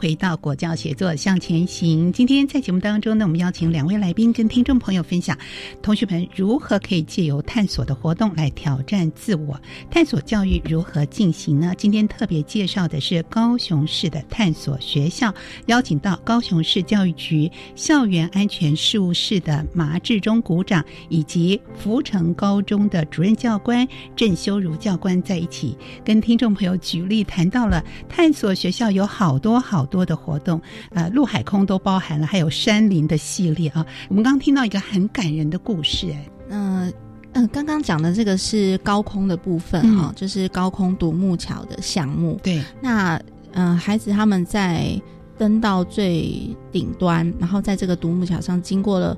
[0.00, 2.10] 回到国教写作向前行。
[2.10, 5.36] 今天在节目当中呢，我们邀请两位来宾跟听众朋友分享，
[5.82, 9.60] 同学们如何可以借由探索的活动来挑战自我。
[9.90, 11.74] 探索教育如何进行呢？
[11.76, 15.34] 今天特别介绍的是高雄市的探索学校，
[15.66, 23.86] 邀请到高雄市教育局校园安全事务室的麻志忠股长，以及福成高中的主任教官
[24.16, 29.60] 郑修如教官在一起，跟听众朋友举例谈到了探索学校有好多。
[29.60, 30.58] 好多的活动，
[30.90, 33.84] 呃，陆海空都包含了，还有山林的系列啊。
[34.08, 36.92] 我们刚刚听到一个很感人的故事，哎，嗯
[37.32, 42.40] 嗯，刚刚讲的这个是高空的部分哈，就是高空独木桥的项目。
[42.42, 43.20] 对，那
[43.52, 45.00] 嗯，孩子他们在
[45.36, 49.16] 登到最顶端，然后在这个独木桥上经过了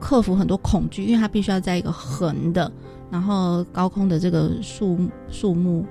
[0.00, 2.70] 克服很多恐惧，因为他必须要在一个横的，
[3.10, 4.98] 然后高空的这个树
[5.30, 5.86] 树木。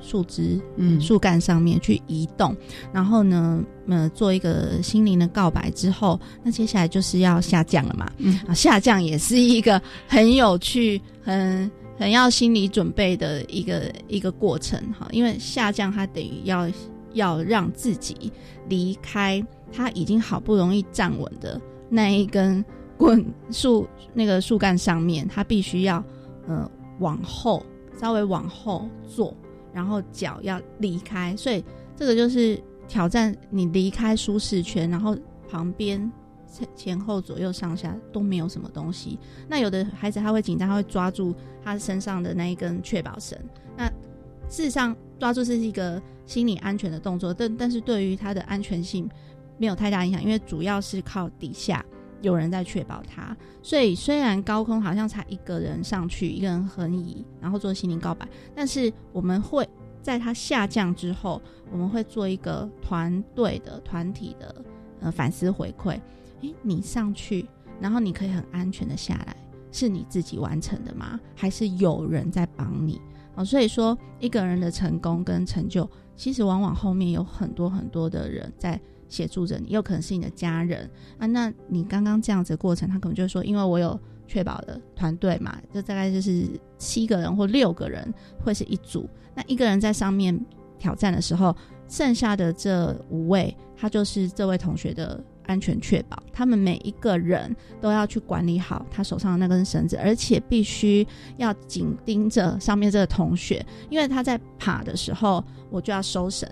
[0.00, 2.54] 树枝、嗯，树干上面去移动，
[2.92, 16.70] 然后呢，呃，做一个心灵的告白之后，那接下来就是要下降了嘛，嗯，啊，下降也是一个很有趣、很很要心理准备的一个一个过程，哈，因为下降它等于要
[17.14, 18.32] 要让自己
[18.68, 22.64] 离开他已经好不容易站稳的那一根
[22.96, 26.04] 棍树那个树干上面，他必须要
[26.46, 27.64] 呃往后
[27.98, 29.34] 稍微往后坐。
[29.76, 31.62] 然后脚要离开，所以
[31.94, 32.58] 这个就是
[32.88, 35.14] 挑战你离开舒适圈，然后
[35.46, 36.10] 旁边
[36.50, 39.18] 前前后左右上下都没有什么东西。
[39.46, 43.38] 那有的孩子他会紧张，他会抓住他身上的那一根确保绳。
[43.76, 43.86] 那
[44.48, 49.06] 事实上抓住是一个心理安全的动作，但但是对于他的安全性
[49.58, 51.84] 没有太大影响，因为主要是靠底下。
[52.22, 59.68] 有人在确保他，所以虽然高空好像才一个人上去，一个人横移，然后做心灵告白，但是我们会
[60.02, 64.54] 在他下降之后，我们会做一个团队的、团体的
[65.00, 66.00] 呃反思回馈。
[66.42, 67.46] 诶，你上去，
[67.80, 69.36] 然后你可以很安全的下来，
[69.72, 71.18] 是你自己完成的吗？
[71.34, 73.00] 还是有人在帮你？
[73.34, 80.88] 哦，所以说一个人的成功跟成就，其实往往后面有很多很多的人在协助着你，有可能是你的家人
[81.18, 81.26] 啊。
[81.26, 88.12] 那你刚刚这样子的过程，他可能就是说，因为我有确保的团队嘛，就大概就是七个人或六个人
[88.44, 90.38] 会是一组，那一个人在上面
[90.78, 91.54] 挑战的时候，
[91.88, 106.50] 剩下的这五位，他就是这位同学的安全确保，他们每一个人都要去管理好他手上的那根绳子，而且必须要紧盯着上面这个同学，因为他在爬的时候，我就要收绳，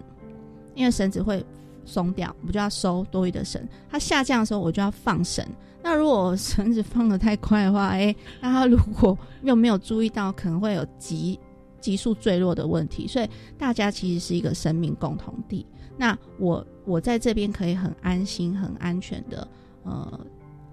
[0.76, 1.44] 因为绳子会
[1.86, 3.60] 松掉，我就要收多余的绳。
[3.90, 5.46] 它下降的时候，我就要放绳。
[5.82, 11.38] 那如果绳子放的太快的话，哎，那他如果又没有注意到，可能会有急
[11.80, 13.06] 急速坠落的问题。
[13.06, 15.66] 所以大家其实是一个生命共同体。
[15.96, 19.46] 那我我在这边可以很安心、很安全的
[19.82, 20.20] 呃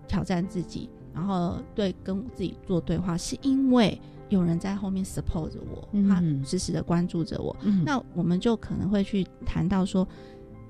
[0.08, 7.54] 挑战自己，然后对跟自己做对话，是因为有人在后面 support 着我，他时时的关注着我。
[7.84, 10.08] 那我们就可能会去谈到说，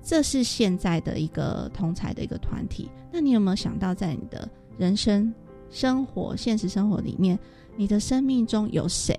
[0.03, 2.89] 这是现在的一个同才的一个团体。
[3.11, 5.33] 那你有没有想到，在你的人生、
[5.69, 7.37] 生活、现实生活里面，
[7.75, 9.17] 你的生命中有谁，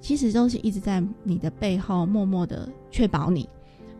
[0.00, 3.48] 其实都是一直在你的背后默默的确保你。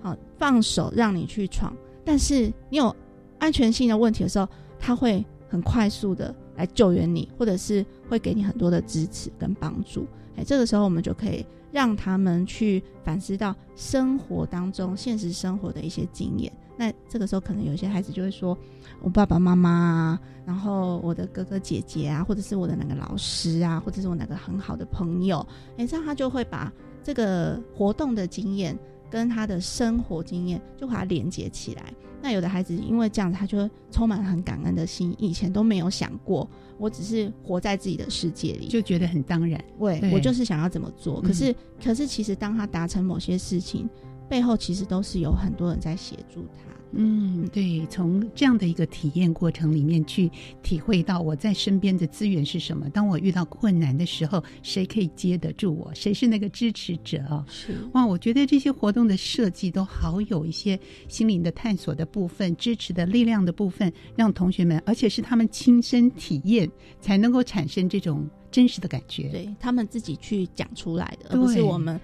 [0.02, 1.72] 好，放手让你去闯，
[2.04, 2.94] 但是你有
[3.38, 4.48] 安全性的问题的时候，
[4.78, 10.06] 他会很快速的来救援你，或者是会给你很多的支持跟帮助。
[10.36, 16.52] 哎，这个时候我们就可以让他们去反思到生活当中、现实生活的一些经验。
[16.76, 18.56] 那这个时候，可能有些孩子就会说
[19.02, 28.78] ：“我爸爸妈妈啊，然后我的哥哥姐姐啊，或者是我的哪个老师啊，或者是我哪个很好的朋友。”哎，这样他就会把这个活动的经验。
[29.12, 31.92] 跟他的生活经验就把它连接起来。
[32.22, 36.48] 那有的孩子因为这样子，他就充满很感恩的心，以前都没有想过，
[36.78, 39.62] 我只是活在自己的世界里，就觉得很当然。
[39.78, 41.20] 对，我就是想要怎么做。
[41.20, 43.86] 可是，可是其实当他达成某些事情，
[44.30, 46.72] 背后其实都是有很多人在协助他。
[46.94, 50.30] 嗯，对，从这样的一个体验过程里面去
[50.62, 52.88] 体会到我在身边的资源是什么。
[52.90, 55.90] 当我遇到困难的时候，谁可以接得住我？
[55.94, 57.44] 谁是那个支持者啊？
[57.48, 60.78] 是哇，我觉得这些活动的设计都好有一些
[61.08, 69.28] 心灵的探索的部分、支持的力量的部分，让同学们，而且是他们亲身体验才能够产生这种真实的感觉。
[69.30, 71.98] 对他们自己去讲出来的，而不是我们。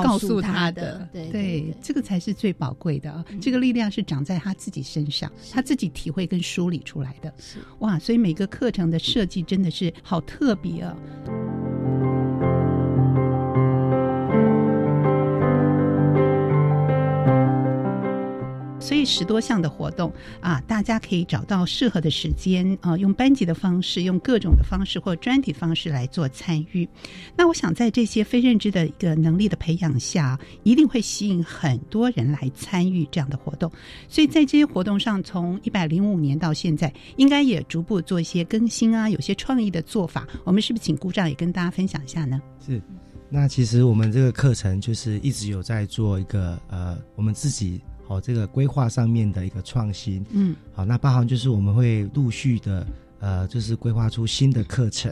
[0.00, 3.24] 告诉他的，对对，这个才是最宝贵的。
[3.40, 7.32] 这个力量是长在他自己身上，他自己体会跟梳理出来的。
[7.80, 10.96] 哇，所以每个课程的设计真的是好特别啊。
[18.82, 26.86] 所以十多项的活动啊，大家可以找到适合的时间啊，用班级的方式，用各种的方式或专题方式来做参与。
[27.36, 33.70] 那我想在这些非认知的一个能力的培养下，一定会吸引很多人来参与这样的活动。
[34.08, 40.26] 所以在这些活动上，从一百零五年到现在，应该也逐步做一些更新啊，有些创意的做法。
[40.42, 42.42] 我们是不是请鼓掌也跟大家分享一下呢？
[42.66, 42.82] 是。
[43.30, 47.80] 那其实我们这个课程就是一直有在做一个呃，我们自己。
[48.12, 52.86] 哦，这个规划上面的一个创新，嗯，好，那包含就是我们会陆续的，
[53.20, 55.10] 呃，就是规划出新的课程，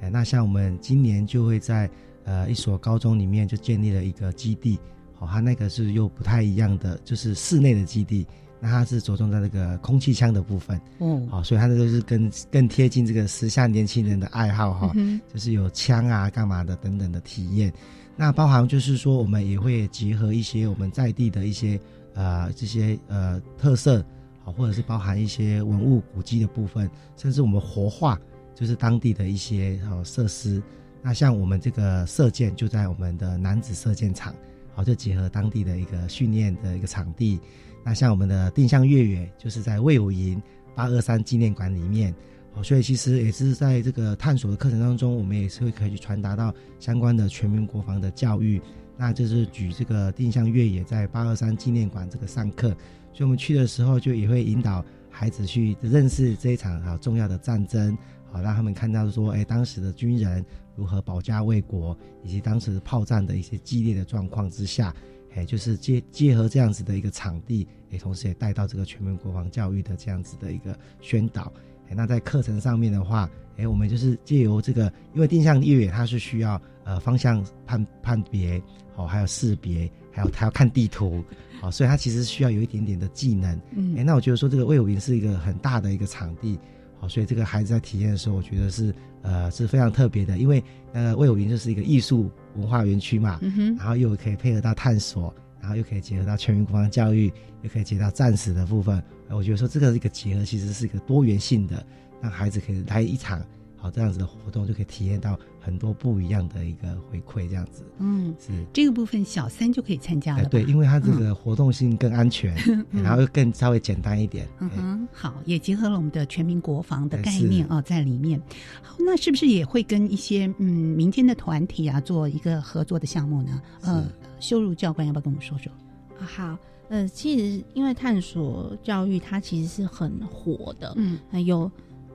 [0.00, 1.90] 哎，那像我们今年就会在
[2.24, 4.78] 呃一所高中里面就建立了一个基地，
[5.14, 8.24] 好，它那个是又不太一样的，就是室内的基地，
[8.60, 14.92] 那它是着重在那个空气枪的部分，嗯，好，所以它这个是更更贴近这个时下年轻人的爱好哈，
[15.34, 17.72] 就是有枪啊干嘛的等等的体验，
[18.14, 21.80] 那包含就是说我们也会结合一些我们在地的一些。
[22.16, 24.02] 呃，这些呃特色，
[24.42, 28.18] 好，或者是包含一些文物古迹的部分，甚至我们活化，
[28.54, 30.62] 就是当地的一些好设施。
[31.02, 34.34] 那像我们这个射箭，就在我们的男子射箭场，
[34.74, 37.38] 好，就结合当地的一个训练的一个场地。
[37.84, 40.42] 那像我们的定向越野，就是在魏武营
[40.74, 42.14] 八二三纪念馆里面，
[42.62, 48.58] 所以其实也是在这个探索的课程当中，我们也是会可以去传达到相关的全民国防的教育。
[48.96, 52.68] 那就是举这个定向越野在八二三纪念馆这个上课，
[53.12, 57.96] 所以我们去的时候就也会引导孩子去认识这一场好重要的战争，
[58.30, 64.94] 好让他们看到说，哎，当时的军人如何保家卫国，以及当时炮战的一些激烈的状况之下，
[65.34, 71.52] 哎，就是结结合这样子的一个场地，哎，同时也带到这个全民国防教育的这样子的一个宣导。
[71.88, 78.60] 哎，那在课程上面的话，哎，我们就是借由这个，因为定向越野它是需要呃方向判判别。
[78.96, 81.22] 哦，还有识别，还有他要看地图，
[81.62, 83.60] 哦，所以他其实需要有一点点的技能。
[83.76, 86.58] 嗯，哎，那我觉得说这个魏武营是一个很大的一个场地，
[87.00, 93.38] 哦，所以这个孩子在体验的时候，我觉得是呃是非常特别的，因为呃魏武营就是一个艺术文化园区嘛，
[93.78, 97.26] 然后又可以配合到探索，然然后又可以结合到全民国防教育，
[97.62, 99.02] 又可以结合到战史的部分。
[99.30, 101.84] 我觉得说这个一个结合，其实是一个多元性的，
[102.22, 103.44] 让孩子可以来一场
[103.76, 105.36] 好这样子的活动，就可以体验到
[105.66, 107.82] 很多不一样的一个回馈，这样子。
[107.98, 110.44] 嗯，是这个部分小三就可以参加了。
[110.44, 112.54] 对，因为它这个活动性更安全，
[112.92, 114.46] 然后又更稍微简单一点。
[114.60, 118.40] 嗯哼，好，也结合了我们的全民国防的概念哦，在里面。
[118.80, 123.60] 好，那是不是也会跟一些嗯民间的团体啊做一个合作的项目呢？
[123.82, 124.06] 呃，
[124.38, 125.72] 修入教官要不要跟我们说说？
[126.20, 126.56] 好。
[126.88, 131.68] 呃，其实因为探索教育它其实是很火的，嗯，有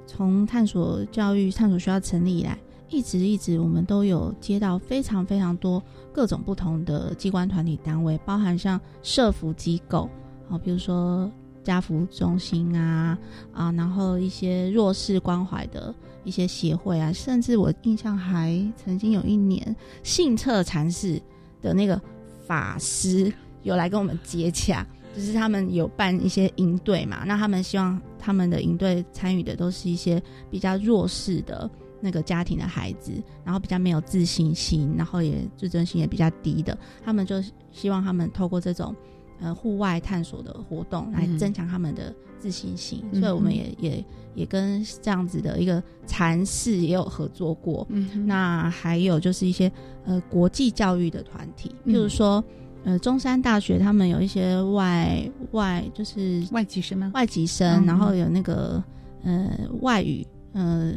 [0.08, 2.58] 从探索教育、探索学校成立以来，
[2.92, 5.82] 一直一直我们都有接到非常非常多
[6.14, 10.08] 各种不同的机关团体单位，包含像社福机构
[10.50, 11.32] 啊，比如说
[11.64, 13.18] 家福中心啊
[13.54, 21.20] 啊，然后一些弱势关怀的一些协会啊，甚至我印象还曾经有一年信策禅寺
[21.62, 22.00] 的那个
[22.46, 23.34] 法师。
[23.64, 24.84] 有来跟我们接洽，
[25.16, 30.20] 就是他们有办一些营队嘛，那他们希望他们的营队参与的都是一些
[30.50, 31.70] 比较弱势的
[32.02, 33.12] 那个家庭的孩子，
[33.46, 37.42] 然后比较没有自信心，然后也自尊心也比较低的，他们就
[37.72, 38.96] 希望他们透过这种
[39.40, 49.72] 呃户外探索的活动来增强他们的自信心，所以我们也也也跟这样子的一个禅寺也有合作过，嗯那还有就是一些
[50.06, 52.44] 呃国际教育的团体，譬如说。
[52.84, 57.12] 呃，中山大学他们有一些外外就是外籍生吗？
[57.14, 58.84] 外籍生，然后有那个
[59.22, 60.92] 呃外语呃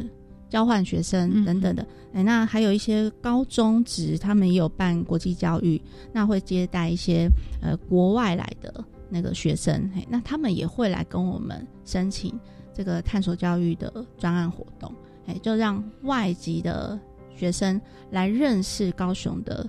[0.49, 1.85] 交换学生等等的。
[2.13, 5.81] 哎，那还有一些高中职，他们也有办国际教育，
[6.13, 7.29] 那会接待一些
[7.61, 9.89] 呃国外来的那个学生。
[9.93, 12.37] 嘿，那他们也会来跟我们申请
[12.73, 14.91] 这个探索教育的专案活动。
[15.27, 16.99] 哎，就让外籍的
[17.35, 17.79] 学生
[18.11, 19.67] 来认识高雄的。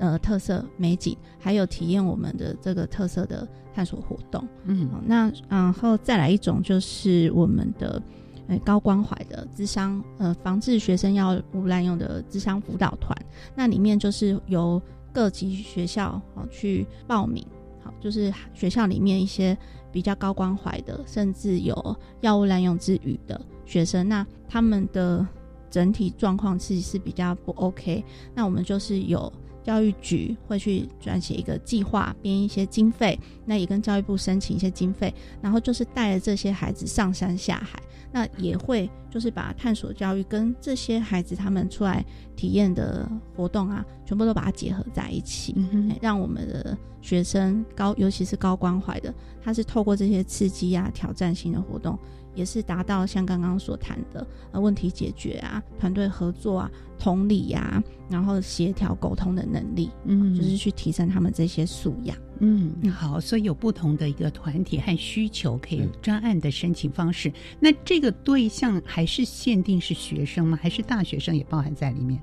[0.00, 3.44] 呃，特色美景，还有体验我们的这个特色的
[3.74, 4.46] 探索活动。
[4.62, 8.00] 嗯，那然后再来一种就是我们的
[8.48, 13.16] 呃高关怀的智商，呃，防治学生药物滥用的智商辅导团。
[13.54, 14.82] 那里面就是由
[15.12, 17.46] 各级学校好去报名，
[17.82, 19.56] 好，就是学校里面一些
[19.92, 25.24] 比较高关怀的，甚至有药物滥用之余的学生，那他们的
[25.70, 28.04] 整体状况其实是比较不 OK。
[28.34, 29.32] 那我们就是有。
[29.64, 37.78] 教育局会去撰写一个计划，编一些经费，那也跟教育部申请一些经费，然后就是带着这些孩子上山下海，
[38.10, 42.04] 那也会就是把探索教育跟这些孩子他们出来
[42.34, 45.54] 体验的活动啊，全部都把它结合在一起，
[46.00, 51.98] 让我们的学生高，尤其是高关怀的，他是透过这些刺激啊、挑战性的活动。
[52.38, 62.16] 也是达到像刚刚所谈的呃问题解决啊、团队合作啊、同理呀，然后协调沟通的能力，嗯，就是去提升他们这些素养。
[62.38, 67.32] 嗯，好，所以有不同的一个团体和需求，可以专案的申请方式。
[67.58, 70.56] 那这个对象还是限定是学生吗？
[70.62, 72.20] 还是大学生也包含在里面？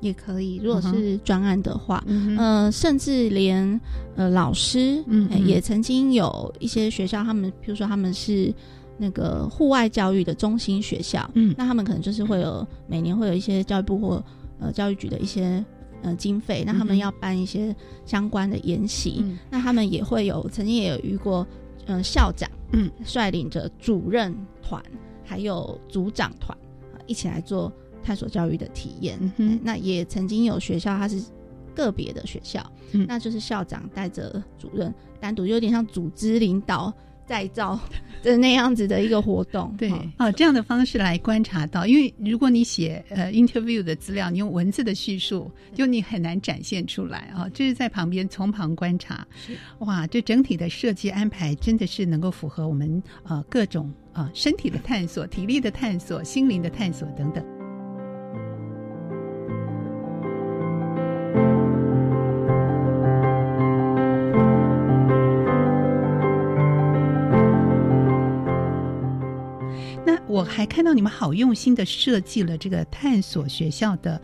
[0.00, 3.80] 也可以，如果是专案的话，嗯，甚至连
[4.16, 8.52] 呃老师，嗯，也曾经有一些学校，他们比如说他们是。
[9.02, 14.24] 那个户外教育的中心学校，嗯，那他们可能就是会有每年会有一些教育部或
[14.60, 15.64] 呃教育局的一些
[16.02, 17.74] 呃经费，那他们要办一些
[18.06, 21.44] 相关的研习，那他们也会有曾经也有遇过，
[21.86, 22.88] 嗯，校长嗯。
[23.04, 24.32] 率领着主任
[24.62, 24.80] 团
[25.24, 26.56] 还有组长团
[27.08, 27.72] 一起来做
[28.04, 29.18] 探索教育的体验，
[29.64, 31.20] 那也曾经有学校它是
[31.74, 32.64] 个别的学校，
[33.08, 36.94] 那就是校长带着主任单独有点像组织领导。
[37.26, 37.78] 再造
[38.22, 47.48] 的那样子的一个活动，对啊，这样的方式来观察到，因为如果你写呃 interview 的资料，你用文字的叙述，就你很难展现出来啊。
[47.54, 49.26] 这是在旁边从旁观察，
[49.78, 57.61] 哇，这整体的设计安排真的是能够符合我们呃各种啊身体的探索、体力的探索、心灵的探索等等。
[70.42, 74.20] 我还看到你们好用心的设计了这个探索学校的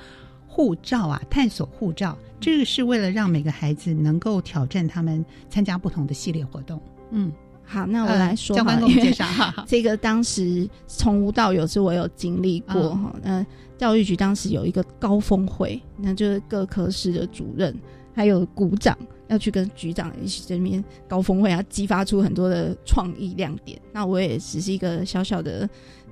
[0.49, 6.83] 护照啊，探索护照，这个是为了让每个孩子能够挑战他们参加不同的系列活动。
[7.13, 7.31] 嗯，
[7.65, 9.63] 好，那我来说，教官给我们介绍哈。
[9.69, 13.15] 这个当时从无到有是我有经历过哈。
[13.23, 13.47] 那
[13.79, 17.73] 教育局当时有一个高峰会，那就是各科室的主任
[18.13, 18.99] 还有股长。
[19.29, 23.79] 要去跟局长一起这边高峰会啊，激发出很多的创意亮点。
[23.93, 25.69] 那我也只是一个小小的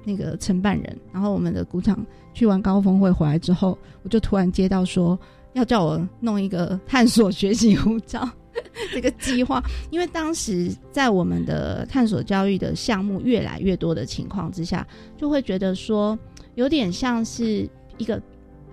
[0.06, 0.98] 那个承办人。
[1.12, 1.98] 然后我们的鼓掌
[2.32, 5.18] 去完高峰会回来之后，我就突然接到说
[5.52, 8.26] 要叫我弄一个探索学习护照。
[8.90, 16.18] 这个计划，因为当时在我们的探索教育的项目越来越多的情况之下，就会觉得说
[16.54, 18.20] 有点像是一个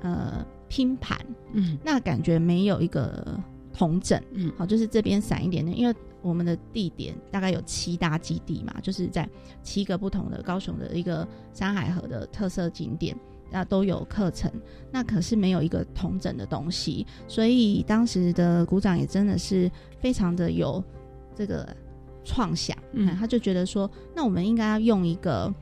[0.02, 1.18] 呃拼盘，
[1.52, 3.38] 嗯，那感觉没有一个
[3.74, 5.94] 同整，嗯，好，就是这边散一点点，因为
[6.24, 9.30] 我们的地点大概有七大基地嘛，就是在
[9.62, 13.16] 七个不同的高雄的一个山海河的特色景点。
[13.52, 14.52] 那都有课程，
[14.90, 19.70] 那可是没有一个同整的东西，所以当时的鼓掌也真的是
[20.00, 20.84] 非常的有
[21.36, 21.68] 这个
[22.24, 25.54] 创想，嗯，他就觉得说，那我们应该要用一个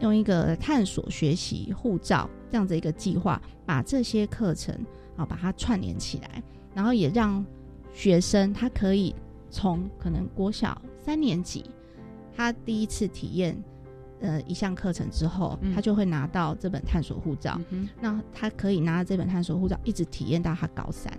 [0.00, 4.74] 用一个探索学习护照这样子一个计划，把这些课程
[5.16, 6.42] 啊把它串联起来，
[6.74, 7.42] 然后也让
[7.94, 9.14] 学生他可以
[9.52, 11.64] 从可能国小三年级，
[12.36, 13.56] 他第一次体验。
[14.24, 17.60] 呃，一项课程之后，他就会拿到这本探索护照。
[18.00, 21.12] 那他可以拿这本探索护照，一直体验到他高三。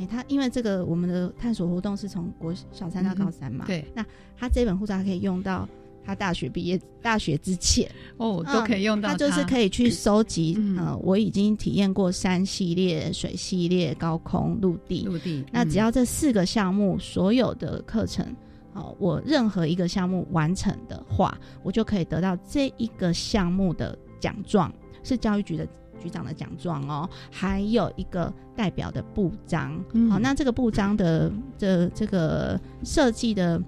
[0.00, 3.86] 哎，他因为这个我们的探索活动是从国小三到高三嘛，对。
[3.94, 4.04] 那
[4.36, 5.68] 他这本护照可以用到
[6.04, 9.08] 他大学毕业、大学之前哦，都可以用到。
[9.08, 15.04] 他就是可以去收集，呃，我已经体验过山系列、水系列、高空、陆地。
[15.04, 15.44] 陆地。
[15.52, 18.26] 那只要这四个项目所有的课程。
[18.72, 24.72] 好，我任何一个项目完成的话，我就可以得到这一个项目的奖状，
[25.04, 25.64] 是教育局的
[26.02, 29.78] 局长的奖状哦，还有一个代表的布章。
[30.10, 33.62] 好，那这个布章的这这个设计的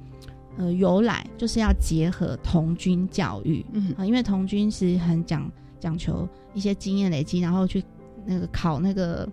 [0.56, 3.64] 呃由来，就是要结合童军教育。
[3.72, 7.82] 嗯，啊，因为童军是很讲讲求一些经验累积，然后去
[8.24, 9.28] 那个考那个。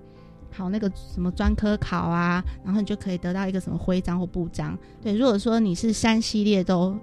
[0.55, 4.77] 考那个什么专科考啊，然后你就可以得到一个什么徽章或布章。
[5.01, 6.95] 对，如果说你是三系列都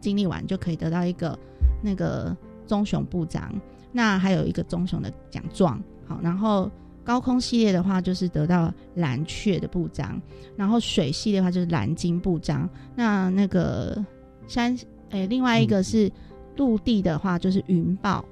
[0.00, 1.38] 经历完，就可以得到一个
[1.80, 3.48] 那个棕熊布章。
[3.92, 5.80] 那还有一个棕熊的奖状。
[6.04, 6.68] 好，然后
[7.06, 10.20] 高空系列的话，就是得到蓝雀的布章。
[10.56, 12.68] 然后水系列的话，就是蓝鲸布章。
[12.94, 14.04] 那那个
[14.46, 14.76] 山，
[15.10, 16.10] 诶，另外一个是
[16.56, 18.24] 陆地的话，就是云豹。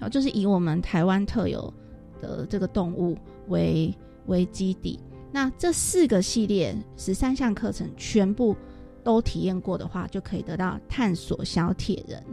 [0.00, 1.72] 好，就是以我们台湾特有
[2.20, 3.16] 的这个动物。
[3.48, 3.92] 为
[4.26, 5.00] 为基底，
[5.32, 8.56] 那这四个系列十三项课程全部
[9.02, 12.24] 都体验过的话，就可以得到探索小铁人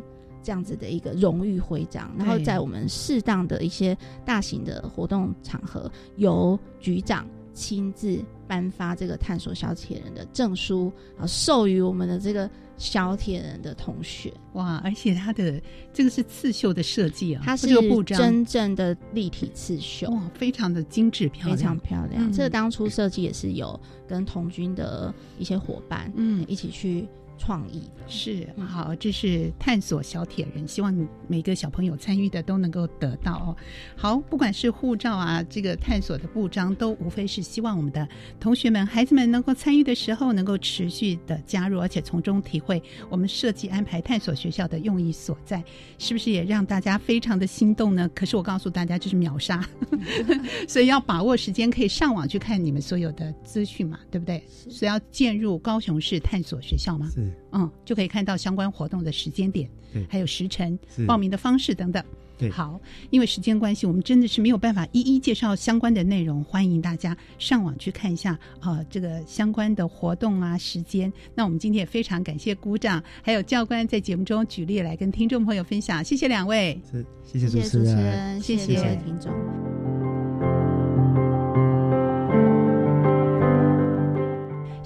[0.42, 2.12] 这样子的一个荣誉徽章。
[2.18, 12.50] 然后在我们适当的一些大型的活动场合，由局长亲自颁发这个探索小铁人的证书，啊，授予我们的这个。
[12.80, 15.62] 小铁人的同学哇，而且它的
[15.92, 17.68] 这个是刺绣的设计啊，它是
[18.06, 22.32] 真正的立体刺绣哇，非常的精致漂亮，非常漂亮。
[22.32, 23.78] 这个当初设计也是有
[24.08, 27.06] 跟童军的一些伙伴嗯一起去。
[27.40, 30.94] 创意是好，这是探索小铁人，希望
[31.28, 33.58] 每个小朋友参与的都能够得到哦。
[33.96, 38.08] 好，不管是护照啊，这个探索的布章，都无非是希望我们的
[38.40, 45.64] 同学们、孩子们能够参与的时候，能够持续的加入，而且从中体会我们设计安排探索学校的用意所在，
[45.98, 48.10] 是不是也让大家非常的心动呢？
[48.14, 49.66] 可是我告诉大家，这是秒杀，
[50.68, 54.44] 所以要把握时间，可以上网去看你们所有的资讯嘛，对不对？
[54.70, 57.10] 所以要进入高雄市探索学校吗？
[57.14, 57.29] 是。
[57.52, 60.78] 嗯，就可以看到相关活动的时间点，对，还有时辰、
[61.08, 62.04] 报名的方式等等。
[62.38, 71.12] 对，好，因为时间关系，我们真的是没有办法一一介绍相关的内容，欢迎大家上网去看一下啊，这个相关的活动啊，时间。
[71.36, 79.69] 那我们今天也非常感谢鼓掌，还有教官在节目中举例来跟听众朋友分享，谢谢两位，是，谢谢主持人，谢谢听众。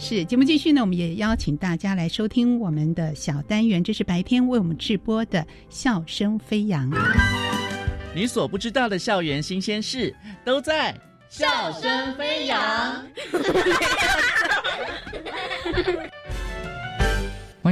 [0.03, 6.91] 是节目继续呢，我们也邀请大家来收听我们的小单元，这是白天为我们直播的笑声飞扬。
[8.13, 10.93] 你所不知道的校园新鲜事，都在
[11.29, 13.07] 笑声飞扬。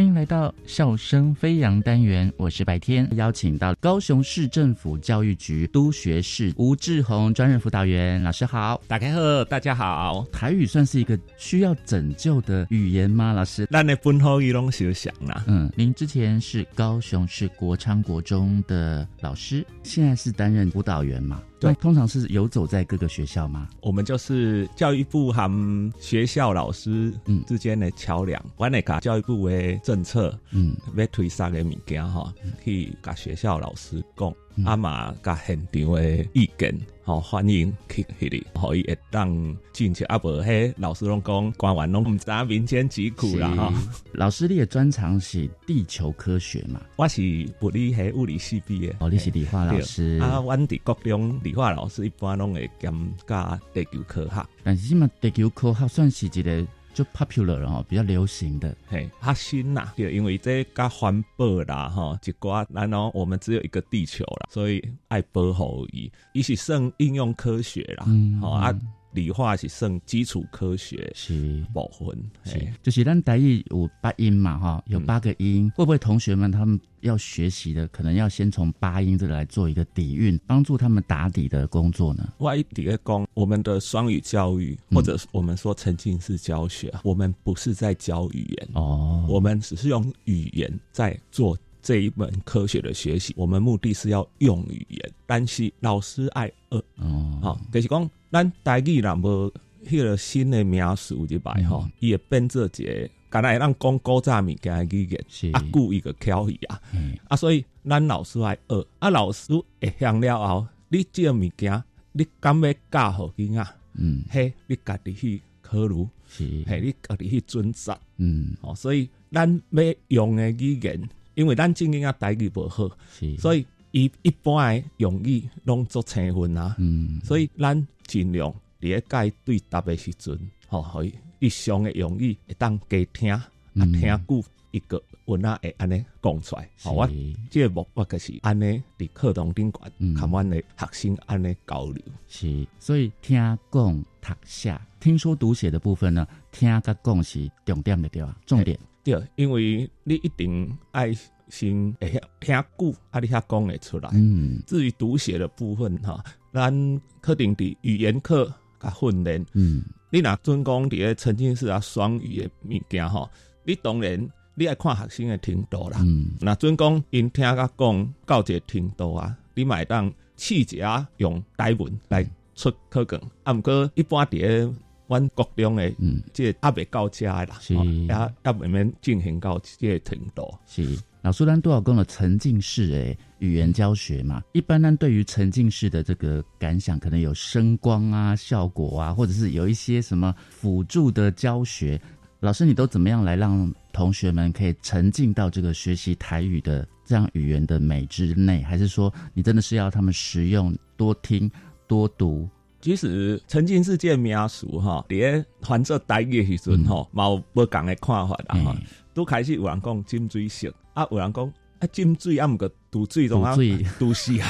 [0.01, 10.25] 欢迎来到笑声飞扬单元，我是白天，邀请到高雄市政府教育局督学室吴志宏专任辅导员老师好，打开贺，大家好。
[10.31, 13.31] 台语算是一个需要拯救的语言吗？
[13.31, 15.43] 老师，那你本好一拢想想啦。
[15.45, 21.43] 嗯，您之前是高雄市国昌国中的老师，现在是担任辅导员嘛？
[21.59, 23.69] 对，通常是游走在各个学校吗？
[23.83, 28.43] 我们就是教育部和学校老师嗯之间的桥梁。
[28.57, 32.33] 我那个教育部的政策嗯，要推三个物件哈，
[32.63, 34.33] 去甲学校老师讲。
[34.65, 40.03] 阿妈甲现场的意见，好欢迎去迄里，可以会当进去。
[40.05, 43.73] 阿伯嘿，老师拢讲，官员拢毋知民间疾苦啦哈。
[44.11, 46.81] 老师你的专长是地球科学嘛？
[46.97, 47.21] 我是
[47.61, 50.19] 物理系物理系毕业，哦，你是理化老师。
[50.21, 52.93] 啊，阮伫国中理化老师一般拢会兼
[53.25, 54.45] 教地球科学。
[54.63, 68.05] 但是嘛，地球科学算是一个就 popular 了哈，比较流行的，嘿，较新呐，就因为这个环保啦哈，一寡，然后我们只有一个地球啦，所以爱保护伊，伊是算应用科学啦，
[68.41, 68.73] 好啊。
[69.13, 71.63] 理化是算基础科学是。
[71.73, 72.73] 部分，是。
[72.81, 82.33] 就是咱台语有八音嘛哈，有八个音，会不会同学们他们要学习的，可能要先从八音这来做一个底蕴，帮助他们打底的工作呢？
[82.39, 96.83] 外底的工，我们的双语教育，或者我们说沉浸式教学，我们不是在教语言哦，我们只是用语言在做这一门科学的学习，我们目的是要用语言，但是老师爱学。
[96.97, 98.09] 哦，好，就是讲。
[98.31, 99.53] 咱台语若无
[99.85, 106.81] 迄个新的名词入来吼，伊会变做一个，敢若会咱讲古早物件的语言，啊，故意个巧语啊，
[107.27, 109.51] 啊，所以咱老师爱学，啊，老师
[109.81, 121.09] 会向了后，你即个物件，你敢要教互囡仔，嗯，嘿，你家己去考虑，是，嘿，你家己去准则，嗯，哦，所以咱要用的语言，
[121.41, 127.87] 因为咱正经啊台语无好，是，所以伊一般的用语拢做成分啊，嗯，所以咱。
[128.07, 130.37] 尽量伫咧介对答的时阵，
[130.67, 136.69] 吼，可以日常的用语会当加听，啊听久一个文啊会安尼讲出来。
[136.81, 137.09] 好，我
[137.49, 142.03] 即个目标就是安尼伫课堂顶管，看阮的学生安尼交流。
[142.27, 148.37] 是，所以听讲读写，听说读写的部分呢，听甲讲是重点的对吧？
[148.45, 151.11] 重点对，因为你一定爱
[151.49, 154.09] 先会听久，啊，你遐讲会出来。
[154.13, 156.23] 嗯，至于读写的部分，哈。
[156.53, 163.29] 咱肯定伫语言课甲训练，嗯，你若准讲伫咧沉浸式啊双语的物件吼，
[163.63, 174.69] 你当然你爱看学生的程度啦，嗯，那准讲因听甲讲到一个程度啊，你买当试者用台文来出课卷，啊，毋过一般伫咧
[175.11, 178.07] 阮国中的，嗯，即还未到遮啦，是，也
[178.45, 180.97] 也未免进行到即个程度，是。
[181.21, 184.41] 老苏丹多少讲了沉浸式诶语言教学嘛？
[184.53, 192.01] 一般呢，对于沉浸式的这个感想，可能有声光啊、效果啊，或者是有一些什么辅助的教学。
[192.39, 198.63] 老师，你都怎么样来让同学们可以沉浸到这个学习台语的这样语言的美之内？
[198.63, 201.51] 还是说，你真的是要他们实用、多听、
[201.85, 202.49] 多读？
[202.81, 208.75] 其实沉浸式这名词哈，咧翻作台语时阵哈，冇不同的看法啦哈。
[209.13, 211.45] 都开始有人讲浸水式，啊有人讲
[211.79, 213.55] 啊浸水啊毋过渡水中啊
[213.99, 214.47] 都是啊，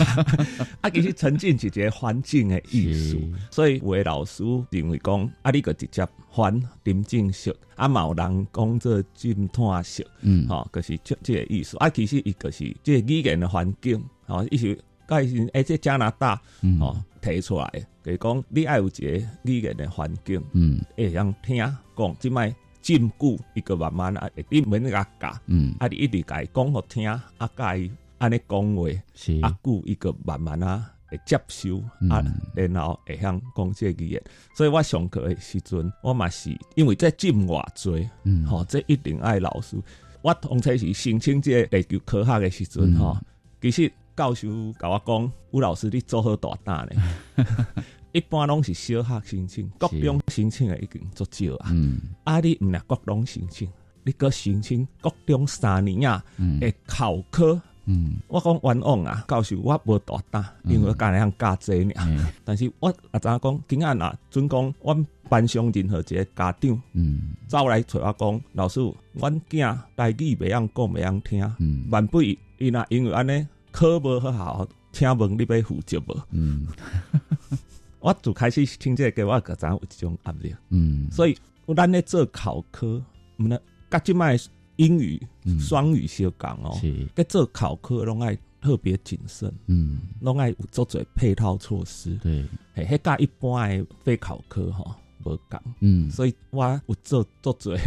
[0.81, 3.19] 啊 其实沉浸是一个环境的艺术，
[3.49, 11.75] 所以有的老师认为讲啊你个直接翻沉浸式，啊嘛有人讲做浸炭式，嗯，吼，就是这这个意思。
[11.77, 14.67] 啊其实伊个是即个语言的环境，吼，意思
[15.09, 16.39] 介是诶这加拿大，
[16.79, 22.53] 吼提出来，就是讲你爱有一个语言的环境，嗯，会让听讲即摆。
[22.81, 27.23] 禁锢一个慢慢啊，你免甲教，嗯，啊，你一直甲伊讲互听，啊，
[27.55, 31.77] 甲伊安尼讲话，是啊，久伊个慢慢啊会接受，
[32.09, 34.23] 啊，然后会向讲这语言。
[34.55, 39.77] 所以我上课的时阵，我嘛是因为在浸偌多，嗯，吼，这一定爱老师。
[40.23, 43.15] 我通常是申请这地球科学的时阵，吼，
[43.61, 43.91] 其实
[44.21, 44.47] 教授
[44.77, 47.45] 甲我讲，吴老师你做好大胆咧。
[48.13, 51.71] 一般拢是小学申请，国中申请的已经足少啊。
[51.71, 53.67] 嗯，啊，你毋若国中申请，
[54.03, 56.23] 你搁申请国中三年啊，
[56.59, 57.59] 会考科。
[57.85, 61.93] 嗯，我讲冤枉啊，教授我无大胆，因为我干样教济呢。
[62.45, 68.79] 但是我阿怎讲，今仔若准讲，阮班上任何一个家长，嗯，走来找我讲，老师，
[69.13, 76.21] 阮囝代志袂晓讲，袂晓听，嗯，万不伊若因为安尼考无好好，请问你要负责无？
[76.31, 76.67] 嗯。
[77.99, 80.55] 我就开始听这个，我个知有一种压力。
[80.69, 81.37] 嗯，所以
[81.75, 82.99] 咱咧做考科，
[83.37, 83.59] 毋呢，
[83.91, 84.35] 甲即卖
[84.77, 85.21] 英语
[85.59, 86.75] 双语小讲哦，
[87.15, 92.15] 甲做考科拢爱特别谨慎，嗯，拢爱有做做配套措施。
[92.15, 92.43] 对，
[92.73, 97.77] 嘿，迄甲一般诶非考科吼无共，嗯，所以我有做做做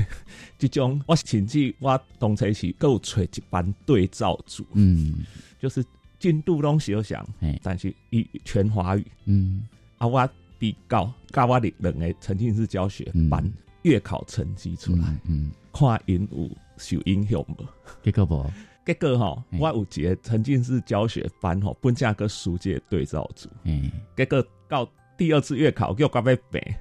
[0.58, 5.24] 即 种，我甚至我当初是有找一班对照组，嗯，
[5.58, 5.84] 就是
[6.18, 7.26] 进度拢小想，
[7.62, 9.64] 但是伊全华语，嗯。
[9.98, 10.28] 啊，我
[10.58, 17.56] 比较教我哋两个沉浸式教学班月考成绩出来，嗯，看因有受影响无？
[18.02, 18.50] 结果无？
[18.84, 24.84] 结果吼，我有一个沉浸式教学班吼，本价个书界对照组，嗯，结果到
[25.16, 26.76] 第二次月考又搞被背，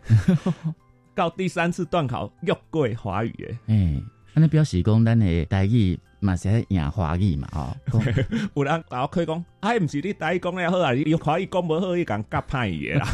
[1.15, 4.01] 到第三次段考又过华语诶，哎，
[4.34, 5.99] 安尼表示讲咱诶台语。
[6.23, 7.75] 嘛是赢华语嘛，哦，
[8.55, 13.05] 有人我可以讲，哎，毋是你台语讲了好啊，你华语讲无好，你讲夹歹伊啦。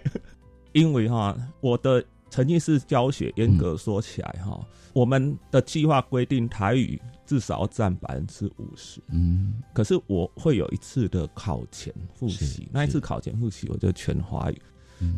[0.72, 2.04] 因为哈，我的
[2.34, 4.60] 沉浸式教学严格说起来哈，
[4.92, 9.00] 我们的计划规定台语至少要占百分之五十。
[9.10, 14.60] 嗯，可是我会有一次的考前复习，那一次考前复习我就全华语。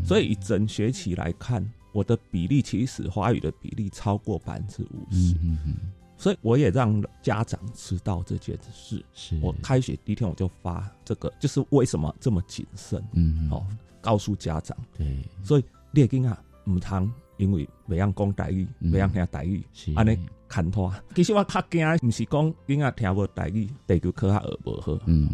[0.05, 5.33] 所以以整学期来看，我的比例其实华语的比例超过百分之五十。
[5.41, 5.75] 嗯嗯，
[6.19, 9.03] 所以我也让家长知道这件事。
[9.15, 13.03] 是我开学第一天我就发这个，就是为什么这么谨慎。
[13.15, 13.67] 嗯，哦，
[14.03, 14.77] 告诉家长。
[14.99, 16.39] 对，所以列根啊。
[16.67, 19.65] 唔通，因为未晓讲台语，未晓听台语，
[19.95, 20.93] 安尼牵拖。
[21.15, 25.31] 其实我较惊，毋是讲囡仔听无台语，地球考学无好，嗯，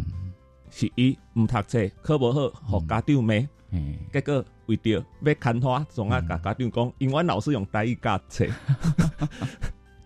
[0.71, 3.35] 是伊毋读册，考无好，互家长骂，
[4.13, 8.47] 结果为着要牵拖，总爱甲家长讲，因阮老师用台语教册。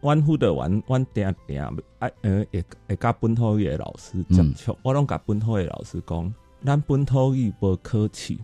[0.02, 1.72] 阮辅导员，阮定定啊，
[2.20, 6.32] 呃，会会甲本土语老师接触，我拢甲本土语老师讲，
[6.64, 8.38] 咱本土语无考试。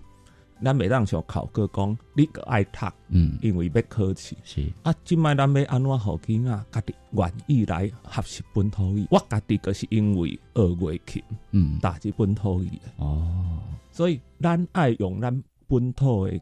[0.64, 4.94] 咱袂当想考个讲，你个爱读，嗯，因为要考试是啊。
[5.04, 13.58] 即摆咱要安怎好囡仔家己愿意来学习本土语，我家己就是因为学外勤，嗯，打击本土语哦。
[13.90, 16.36] 所以咱爱用咱本土的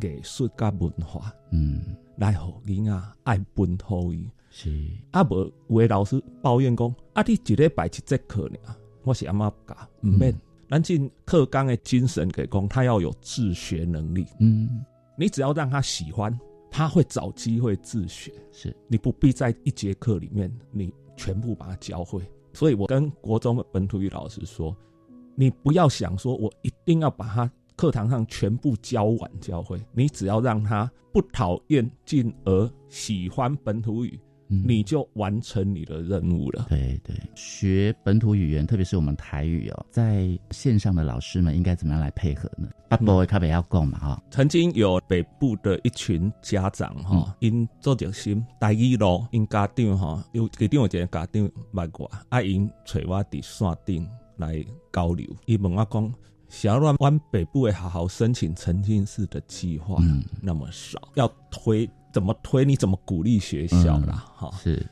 [0.00, 4.70] 艺术甲文化，嗯，来互囡仔爱本土语是
[5.10, 5.22] 啊。
[5.22, 8.56] 无有诶老师抱怨讲，啊，你一礼拜一节课呢？
[9.04, 9.76] 我是安怎教？
[10.02, 10.34] 毋免。
[10.68, 14.26] 南进课纲的精神给讲，他要有自学能力。
[14.40, 14.84] 嗯，
[15.16, 16.36] 你只要让他喜欢，
[16.70, 18.32] 他会找机会自学。
[18.50, 22.20] 是你不必在一节课里面，你全部把它教会。
[22.52, 24.76] 所以我跟国中本土语老师说，
[25.34, 34.18] 你不要想说我一定要把他课堂上全部教完教会，你只要让他不讨厌，进而喜欢本土语。
[34.48, 36.66] 你就完成你的任务了。
[36.68, 42.68] 对对，学本土语言，特别是我们台语哦，在线上的老师们应该怎么样来配合呢？
[42.90, 44.22] 阿伯会卡北要讲嘛哈？
[44.30, 56.14] 曾经有北部的一群家长哈，因做点心大一咯，因家长哈，有家长有一个家长买过，啊因找我伫线顶来交流，伊问我讲，
[56.48, 59.96] 想要让北部的好好申请沉浸式的计划
[60.40, 61.90] 那么少，要推。
[62.16, 62.64] 怎么推？
[62.64, 64.24] 你怎么鼓励学校啦？
[64.34, 64.88] 哈，是，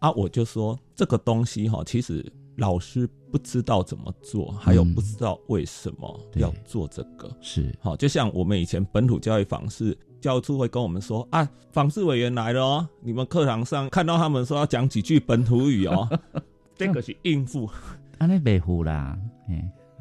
[0.00, 16.08] 啊，我就说这个东西哈，其实老师不知道怎么做，还有不知道为什么要做这个，是，好，就像我们以前本土教育访视，教处会跟我们说啊，访视委员来了哦，你们课堂上看到他们说要讲几句本土语哦，
[16.74, 17.70] 这个是应付，
[18.18, 19.16] 安尼白糊啦，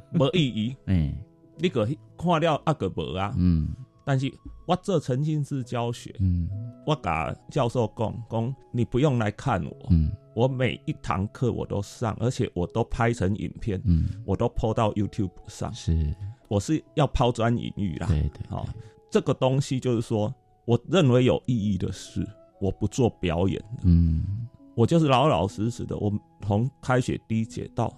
[0.10, 1.14] 没意义，哎，
[1.58, 1.88] 你个
[2.18, 3.70] 看了阿个无啊，嗯。
[4.06, 4.32] 但是
[4.68, 6.48] 我做沉浸式教学，嗯，
[6.86, 16.16] 我甲教授讲讲，你不用来看我，嗯，我每一堂课我都上，而且我都拍成影片，嗯，我都 po 到 YouTube 上，是，
[16.48, 18.68] 我是要抛砖引玉啦，对对，好，
[19.10, 20.34] 这个东西就是说，
[20.66, 22.24] 我认为有意义的事，
[22.62, 26.14] 我不做表演的，嗯，我就是老老实实的，我
[26.46, 27.92] 从开学第一节到。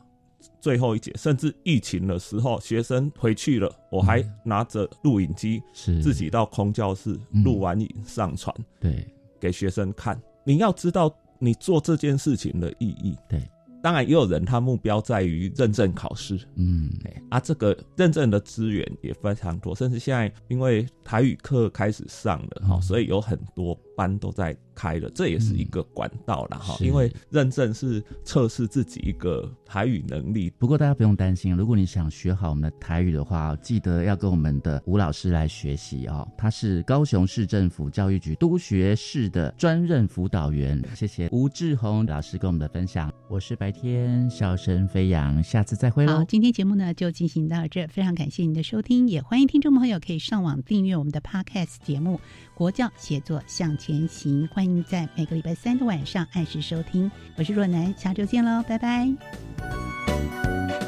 [0.59, 6.01] 最后一节，甚至疫情的时候，学生回去了，我还拿着录影机，是。
[6.01, 9.07] 自己到空教室录完影上传，对，
[9.39, 10.19] 给学生看。
[10.43, 13.41] 你要知道，你做这件事情的意义，对。
[13.79, 16.89] 当然，也有人他目标在于认证考试，嗯，
[17.29, 26.77] 啊，这个认证的资源也非常多，甚至现在因为台语课开始上了哈，所以有很多班都在开了，这也是一个管道了哈。
[26.79, 30.51] 因为认证是测试自己一个台语能力。
[30.59, 36.27] 不过大家不用担心，如果你想学好我们的台语的话，记得要跟我们的吴老师来学习哦。
[36.37, 40.83] 他是高雄市政府教育局督学室的专任辅导员。
[40.93, 43.77] 谢谢吴志宏老师跟我们的分享，我是白。
[43.77, 46.17] 天笑声飞扬，下次再会喽。
[46.17, 52.15] 好，今天节目呢就进行到这，非常感谢您的收听，也欢迎听众朋友可以上网订阅我们的 Podcast 节目
[52.57, 57.11] 《国教写作向前行》，欢在每个礼拜三的晚上按时收听。
[57.35, 59.07] 我是若楠，下周见喽，拜拜。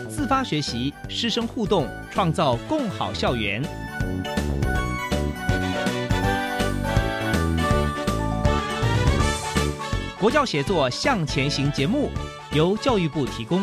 [0.09, 3.61] 自发学习，师生互动，创造共好校园。
[10.19, 12.09] 国教协作向前行节目
[12.51, 13.61] 由教育部提供。